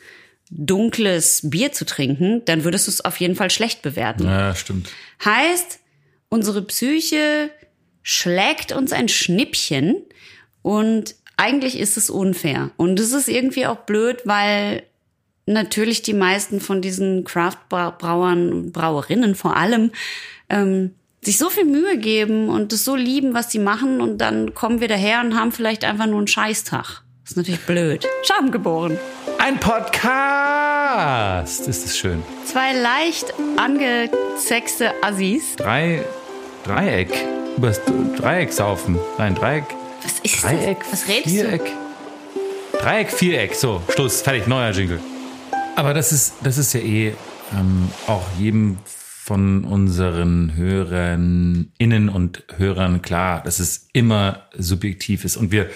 [0.57, 4.25] dunkles Bier zu trinken, dann würdest du es auf jeden Fall schlecht bewerten.
[4.25, 4.89] Ja, stimmt.
[5.23, 5.79] Heißt,
[6.29, 7.49] unsere Psyche
[8.03, 9.97] schlägt uns ein Schnippchen
[10.61, 12.71] und eigentlich ist es unfair.
[12.77, 14.83] Und es ist irgendwie auch blöd, weil
[15.45, 19.91] natürlich die meisten von diesen Craft-Brauern und Brauerinnen vor allem
[20.49, 24.53] ähm, sich so viel Mühe geben und es so lieben, was sie machen und dann
[24.53, 27.04] kommen wir daher und haben vielleicht einfach nur einen Scheißtag.
[27.25, 28.05] Das ist natürlich blöd.
[28.21, 28.99] Scham geboren.
[29.39, 31.67] Ein Podcast!
[31.67, 32.21] Ist das schön.
[32.45, 35.55] Zwei leicht angezexte Assis.
[35.55, 36.03] Drei,
[36.65, 37.09] Dreieck.
[37.57, 37.81] Übers
[38.15, 38.99] Dreieck saufen.
[39.17, 39.63] Nein, Dreieck.
[40.03, 40.77] Was ist Dreieck.
[40.81, 40.91] das?
[40.91, 41.29] Was redest du?
[41.31, 41.71] Viereck.
[42.79, 43.55] Dreieck, Viereck.
[43.55, 44.21] So, Schluss.
[44.21, 44.45] Fertig.
[44.45, 44.99] Neuer Jingle.
[45.75, 47.15] Aber das ist, das ist ja eh
[47.57, 55.37] ähm, auch jedem von unseren Hörern, Innen und Hörern klar, dass es immer subjektiv ist.
[55.37, 55.71] Und wir,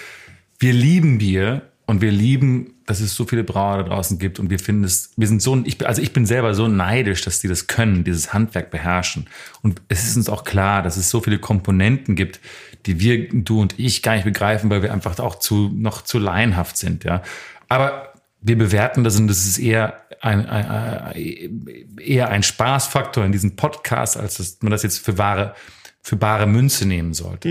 [0.60, 4.50] wir lieben Bier und wir lieben, dass es so viele Brauer da draußen gibt und
[4.50, 7.48] wir finden es, wir sind so, ich, also ich bin selber so neidisch, dass die
[7.48, 9.26] das können, dieses Handwerk beherrschen.
[9.62, 12.38] Und es ist uns auch klar, dass es so viele Komponenten gibt,
[12.86, 16.18] die wir, du und ich gar nicht begreifen, weil wir einfach auch zu, noch zu
[16.18, 17.22] laienhaft sind, ja.
[17.68, 23.32] Aber wir bewerten das und das ist eher ein, ein, ein, eher ein Spaßfaktor in
[23.32, 25.54] diesem Podcast, als dass man das jetzt für wahre,
[26.02, 27.48] für bare Münze nehmen sollte.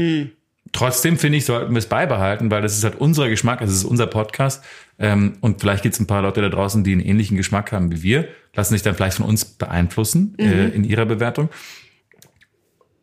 [0.72, 3.84] Trotzdem finde ich, sollten wir es beibehalten, weil das ist halt unser Geschmack, es ist
[3.84, 4.64] unser Podcast.
[5.00, 7.92] Ähm, und vielleicht gibt es ein paar Leute da draußen, die einen ähnlichen Geschmack haben
[7.92, 11.50] wie wir, lassen sich dann vielleicht von uns beeinflussen äh, in ihrer Bewertung.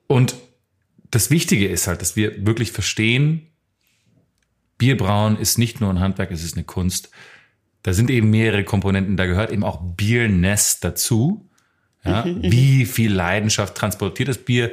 [0.07, 0.37] Und
[1.11, 3.49] das Wichtige ist halt, dass wir wirklich verstehen,
[4.79, 7.11] Bierbrauen ist nicht nur ein Handwerk, es ist eine Kunst.
[7.83, 11.49] Da sind eben mehrere Komponenten, da gehört eben auch Biernest dazu.
[12.05, 14.73] Ja, wie viel Leidenschaft transportiert das Bier?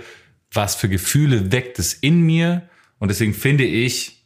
[0.51, 2.63] Was für Gefühle weckt es in mir?
[3.03, 4.23] Und deswegen finde ich,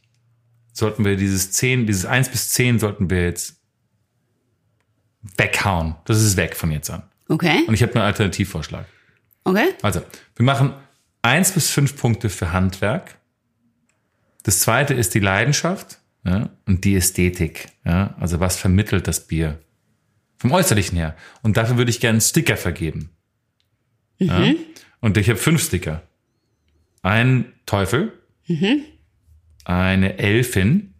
[0.72, 3.56] sollten wir dieses 10, dieses 1 bis 10 sollten wir jetzt
[5.36, 5.96] weghauen.
[6.04, 7.02] Das ist weg von jetzt an.
[7.28, 8.86] Okay, Und ich habe einen Alternativvorschlag.
[9.42, 9.70] okay.
[9.82, 10.00] Also,
[10.36, 10.74] wir machen
[11.22, 13.18] 1 bis 5 Punkte für Handwerk.
[14.44, 17.70] Das zweite ist die Leidenschaft ja, und die Ästhetik.
[17.84, 19.58] Ja, also was vermittelt das Bier?
[20.36, 21.16] Vom Äußerlichen her.
[21.42, 23.10] Und dafür würde ich gerne einen Sticker vergeben.
[24.18, 24.52] Ja?
[25.00, 26.04] Und ich habe fünf Sticker.
[27.02, 28.12] Ein Teufel,
[29.64, 30.94] eine Elfin,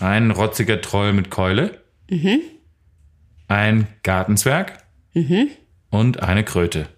[0.00, 1.82] ein rotziger Troll mit Keule,
[3.48, 4.84] ein Gartenzwerg.
[5.90, 6.88] Und eine Kröte.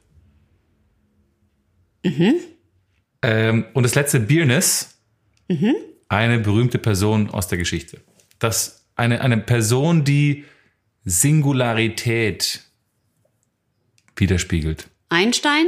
[3.23, 4.99] Ähm, und das letzte Biernis,
[6.09, 8.01] eine berühmte Person aus der Geschichte.
[8.39, 10.45] Das eine, eine Person, die
[11.05, 12.65] Singularität
[14.17, 14.89] widerspiegelt.
[15.11, 15.67] Einstein?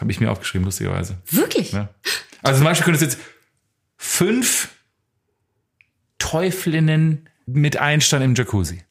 [0.00, 1.18] Habe ich mir aufgeschrieben, lustigerweise.
[1.30, 1.72] Wirklich?
[1.72, 1.90] Ja.
[2.42, 3.22] Also zum Beispiel könnte es jetzt
[3.98, 4.68] fünf
[6.18, 8.82] Teuflinnen mit Einstein im Jacuzzi.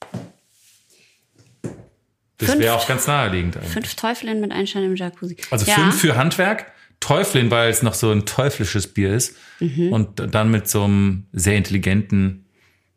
[2.37, 3.73] Das wäre auch ganz naheliegend eigentlich.
[3.73, 5.37] Fünf Teufelinnen mit Einstein im Jacuzzi.
[5.51, 5.75] Also ja.
[5.75, 9.35] fünf für Handwerk, Teuflin, weil es noch so ein teuflisches Bier ist.
[9.59, 9.91] Mhm.
[9.91, 12.45] Und dann mit so einem sehr intelligenten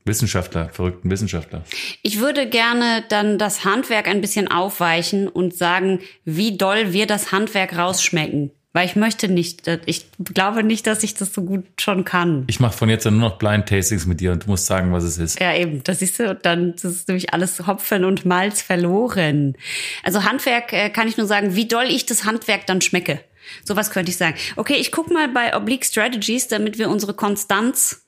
[0.04, 1.62] Wissenschaftler, verrückten Wissenschaftler.
[2.02, 7.32] Ich würde gerne dann das Handwerk ein bisschen aufweichen und sagen, wie doll wir das
[7.32, 8.50] Handwerk rausschmecken.
[8.74, 12.44] Weil ich möchte nicht, ich glaube nicht, dass ich das so gut schon kann.
[12.46, 14.92] Ich mache von jetzt an nur noch Blind Tastings mit dir und du musst sagen,
[14.92, 15.38] was es ist.
[15.40, 15.84] Ja, eben.
[15.84, 19.58] Das siehst du, dann das ist nämlich alles Hopfen und Malz verloren.
[20.02, 23.20] Also Handwerk äh, kann ich nur sagen, wie doll ich das Handwerk dann schmecke.
[23.64, 24.36] Sowas könnte ich sagen.
[24.56, 28.01] Okay, ich guck mal bei Oblique Strategies, damit wir unsere Konstanz,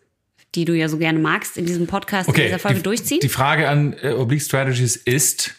[0.54, 3.20] die du ja so gerne magst, in diesem Podcast in Okay, dieser Folge die, durchziehen.
[3.20, 5.54] die Frage an äh, Oblique Strategies ist,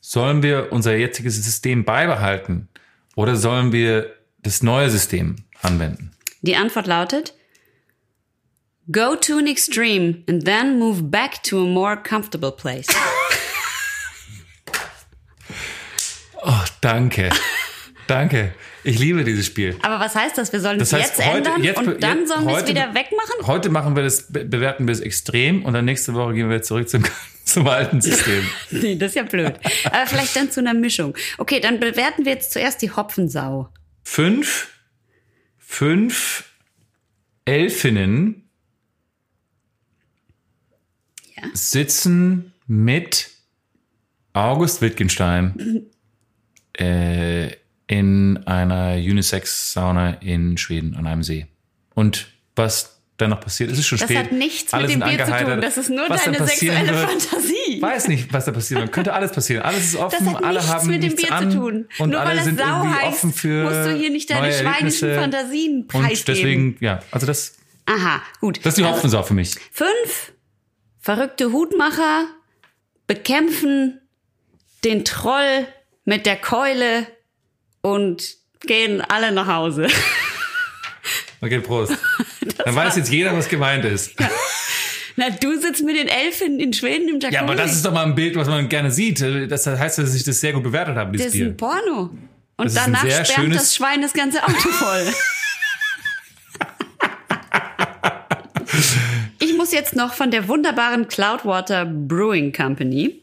[0.00, 2.68] sollen wir unser jetziges System beibehalten
[3.16, 6.12] oder sollen wir das neue System anwenden?
[6.42, 7.34] Die Antwort lautet:
[8.90, 12.86] Go to an extreme and then move back to a more comfortable place.
[16.40, 17.30] Oh, danke.
[18.06, 18.54] danke.
[18.84, 19.76] Ich liebe dieses Spiel.
[19.82, 20.52] Aber was heißt das?
[20.52, 22.94] Wir sollen Das es heißt, jetzt heute- ändern jetzt- und dann sollen wir es wieder
[22.94, 23.46] wegmachen?
[23.46, 26.62] Heute machen wir das, be- bewerten wir es extrem und dann nächste Woche gehen wir
[26.62, 27.02] zurück zum,
[27.44, 28.44] zum alten System.
[28.70, 29.54] Nee, das ist ja blöd.
[29.84, 31.14] Aber vielleicht dann zu einer Mischung.
[31.38, 33.68] Okay, dann bewerten wir jetzt zuerst die Hopfensau.
[34.04, 34.68] Fünf,
[35.58, 36.44] fünf
[37.44, 38.48] Elfinnen
[41.36, 41.42] Ja.
[41.52, 43.30] sitzen mit
[44.32, 45.86] August Wittgenstein
[46.74, 47.50] äh,
[47.88, 51.46] in einer Unisex-Sauna in Schweden an einem See.
[51.94, 54.18] Und was danach passiert, es ist schon Das spät.
[54.18, 55.60] hat nichts alle mit dem Bier zu tun.
[55.60, 57.80] Das ist nur Was deine sexuelle wird, Fantasie.
[57.82, 58.92] Weiß nicht, was da passieren wird.
[58.92, 59.62] Könnte alles passieren.
[59.64, 61.88] Alles ist offen, Das hat alle nichts haben mit dem nichts Bier an zu tun.
[61.98, 64.52] und Nur alle weil es sind Sau heißt, offen für musst du hier nicht deine
[64.52, 65.14] schweinischen.
[65.14, 66.18] Fantasien preisgeben.
[66.18, 68.58] Und deswegen, ja, also das, Aha, gut.
[68.58, 69.56] das ist die Also, Hopfensau für mich.
[69.72, 70.32] Fünf
[71.00, 72.26] verrückte Hutmacher
[73.06, 74.00] bekämpfen
[74.84, 75.66] den Troll
[76.04, 77.06] mit der Keule
[77.92, 79.86] und gehen alle nach Hause.
[81.40, 81.92] Okay, Prost.
[82.64, 84.10] Dann weiß jetzt jeder, was gemeint ist.
[85.14, 87.34] Na, du sitzt mit den Elfen in Schweden im Jacuzzi.
[87.34, 89.20] Ja, aber das ist doch mal ein Bild, was man gerne sieht.
[89.48, 91.46] Das heißt, dass ich das sehr gut bewertet habe, das dieses ist Bier.
[91.46, 92.10] ein Porno.
[92.56, 95.06] Und Das ist ein danach sehr sperrt schönes- das Schwein das ganze Auto voll.
[99.38, 103.20] ich muss jetzt noch von der wunderbaren Cloudwater Brewing Company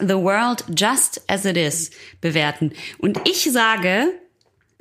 [0.00, 1.90] The World Just As It Is
[2.20, 2.72] bewerten.
[2.98, 4.12] Und ich sage,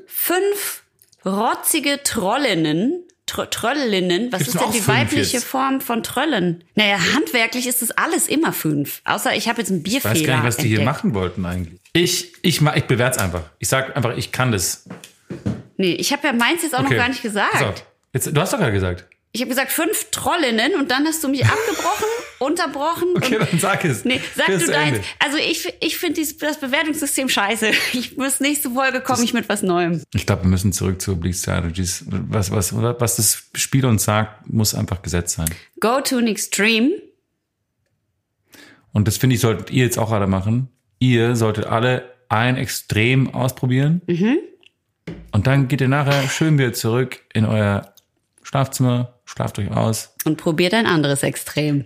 [0.06, 0.84] fünf
[1.26, 5.46] rotzige Trollinnen, Tr Tröllinnen, was ist denn die weibliche jetzt?
[5.46, 6.64] Form von Tröllen?
[6.76, 9.02] Naja, handwerklich ist es alles immer fünf.
[9.04, 11.46] Außer ich habe jetzt einen Ich Bierfehler weiß gar nicht, was die hier machen wollten
[11.46, 11.80] eigentlich.
[11.94, 13.44] Ich, ich, ich bewerte es einfach.
[13.58, 14.86] Ich sag einfach, ich kann das.
[15.78, 17.84] Nee, ich habe ja meins jetzt auch noch gar nicht gesagt.
[18.14, 19.06] Jetzt, du hast doch gerade gesagt.
[19.32, 22.08] Ich habe gesagt fünf Trollinnen und dann hast du mich abgebrochen,
[22.40, 23.10] unterbrochen.
[23.16, 24.06] Okay, dann sag es.
[24.06, 24.98] Nee, sag Fürs du deins.
[24.98, 25.08] Ende.
[25.20, 27.72] Also ich, ich finde das Bewertungssystem scheiße.
[27.94, 30.02] Ich muss nächste Folge komme ich mit was Neuem.
[30.14, 32.04] Ich glaube, wir müssen zurück zu Oblique Strategies.
[32.08, 35.48] Was, was, was das Spiel uns sagt, muss einfach Gesetz sein.
[35.80, 36.92] Go to an extreme.
[38.92, 40.70] Und das finde ich, solltet ihr jetzt auch alle machen.
[41.00, 44.02] Ihr solltet alle ein Extrem ausprobieren.
[44.08, 44.38] Mhm.
[45.32, 47.94] Und dann geht ihr nachher schön wieder zurück in euer
[48.46, 51.84] Schlafzimmer, schlaft euch aus, Und probiert ein anderes Extrem.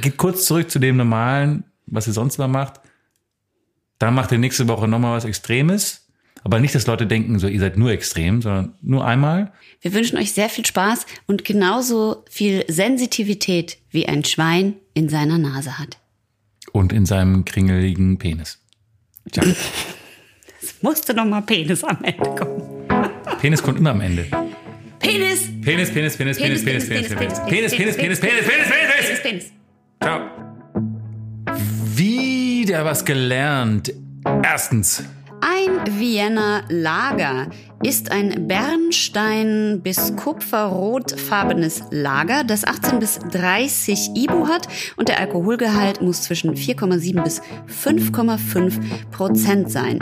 [0.00, 2.80] geht kurz zurück zu dem Normalen, was ihr sonst immer macht.
[3.98, 6.06] Dann macht ihr nächste Woche nochmal was Extremes.
[6.44, 9.52] Aber nicht, dass Leute denken, so ihr seid nur extrem, sondern nur einmal.
[9.82, 15.36] Wir wünschen euch sehr viel Spaß und genauso viel Sensitivität, wie ein Schwein in seiner
[15.36, 15.98] Nase hat.
[16.72, 18.60] Und in seinem kringeligen Penis.
[19.30, 19.42] Tja,
[20.62, 22.62] Es musste noch mal Penis am Ende kommen.
[23.40, 24.26] Penis kommt immer am Ende.
[24.98, 25.48] Penis!
[25.62, 29.22] Penis, Penis, Penis, Penis, Penis, Penis, Penis, Penis, Penis, Penis, Penis, Penis, Penis, Penis.
[29.22, 29.52] Penis.
[30.02, 30.30] Ciao.
[31.94, 33.92] Wieder was gelernt.
[34.42, 35.04] Erstens,
[35.58, 37.48] Ein Vienna Lager
[37.82, 46.00] ist ein Bernstein- bis kupferrotfarbenes Lager, das 18 bis 30 IBU hat und der Alkoholgehalt
[46.00, 48.80] muss zwischen 4,7 bis 5,5
[49.10, 49.98] Prozent sein.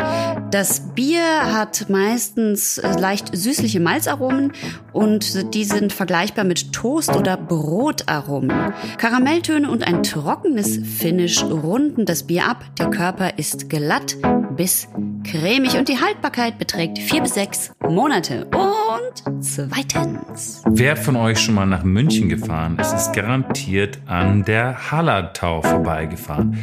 [0.50, 4.52] Das Bier hat meistens äh, leicht süßliche Malzaromen
[4.92, 8.72] und die sind vergleichbar mit Toast- oder Brotaromen.
[8.98, 12.64] Karamelltöne und ein trockenes Finish runden das Bier ab.
[12.78, 14.16] Der Körper ist glatt
[14.57, 14.88] bis
[15.24, 18.46] cremig und die Haltbarkeit beträgt vier bis sechs Monate.
[18.46, 20.62] Und zweitens.
[20.66, 26.59] Wer von euch schon mal nach München gefahren ist, ist garantiert an der Hallertau vorbeigefahren.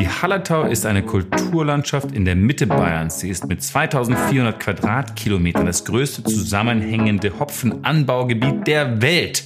[0.00, 3.20] Die Hallertau ist eine Kulturlandschaft in der Mitte Bayerns.
[3.20, 9.44] Sie ist mit 2400 Quadratkilometern das größte zusammenhängende Hopfenanbaugebiet der Welt.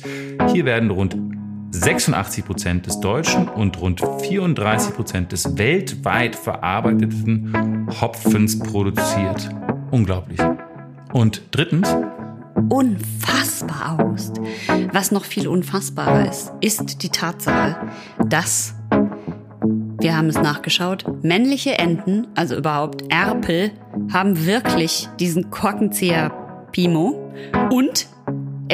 [0.52, 1.16] Hier werden rund
[1.72, 9.48] 86 Prozent des deutschen und rund 34 Prozent des weltweit verarbeiteten Hopfens produziert.
[9.90, 10.38] Unglaublich.
[11.12, 11.94] Und drittens,
[12.68, 14.32] unfassbar aus.
[14.92, 17.76] Was noch viel unfassbarer ist, ist die Tatsache,
[18.26, 18.74] dass
[20.00, 21.04] wir haben es nachgeschaut.
[21.22, 23.70] Männliche Enten, also überhaupt Erpel,
[24.12, 27.32] haben wirklich diesen Korkenzieher Pimo
[27.70, 28.08] und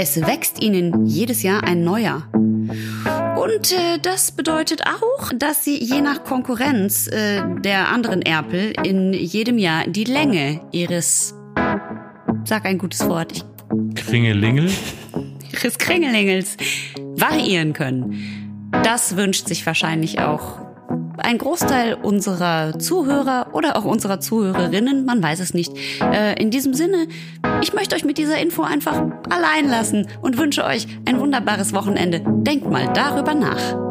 [0.01, 2.29] es wächst ihnen jedes Jahr ein neuer.
[2.33, 9.13] Und äh, das bedeutet auch, dass sie je nach Konkurrenz äh, der anderen Erpel in
[9.13, 11.35] jedem Jahr die Länge ihres,
[12.45, 13.45] sag ein gutes Wort, ich,
[13.97, 14.71] Kringelingel,
[15.53, 16.57] ihres Kringelingels
[17.17, 18.71] variieren können.
[18.85, 20.61] Das wünscht sich wahrscheinlich auch
[21.19, 25.73] ein Großteil unserer Zuhörer oder auch unserer Zuhörerinnen, man weiß es nicht.
[26.01, 27.07] Äh, in diesem Sinne,
[27.63, 32.23] ich möchte euch mit dieser Info einfach allein lassen und wünsche euch ein wunderbares Wochenende.
[32.25, 33.88] Denkt mal darüber nach.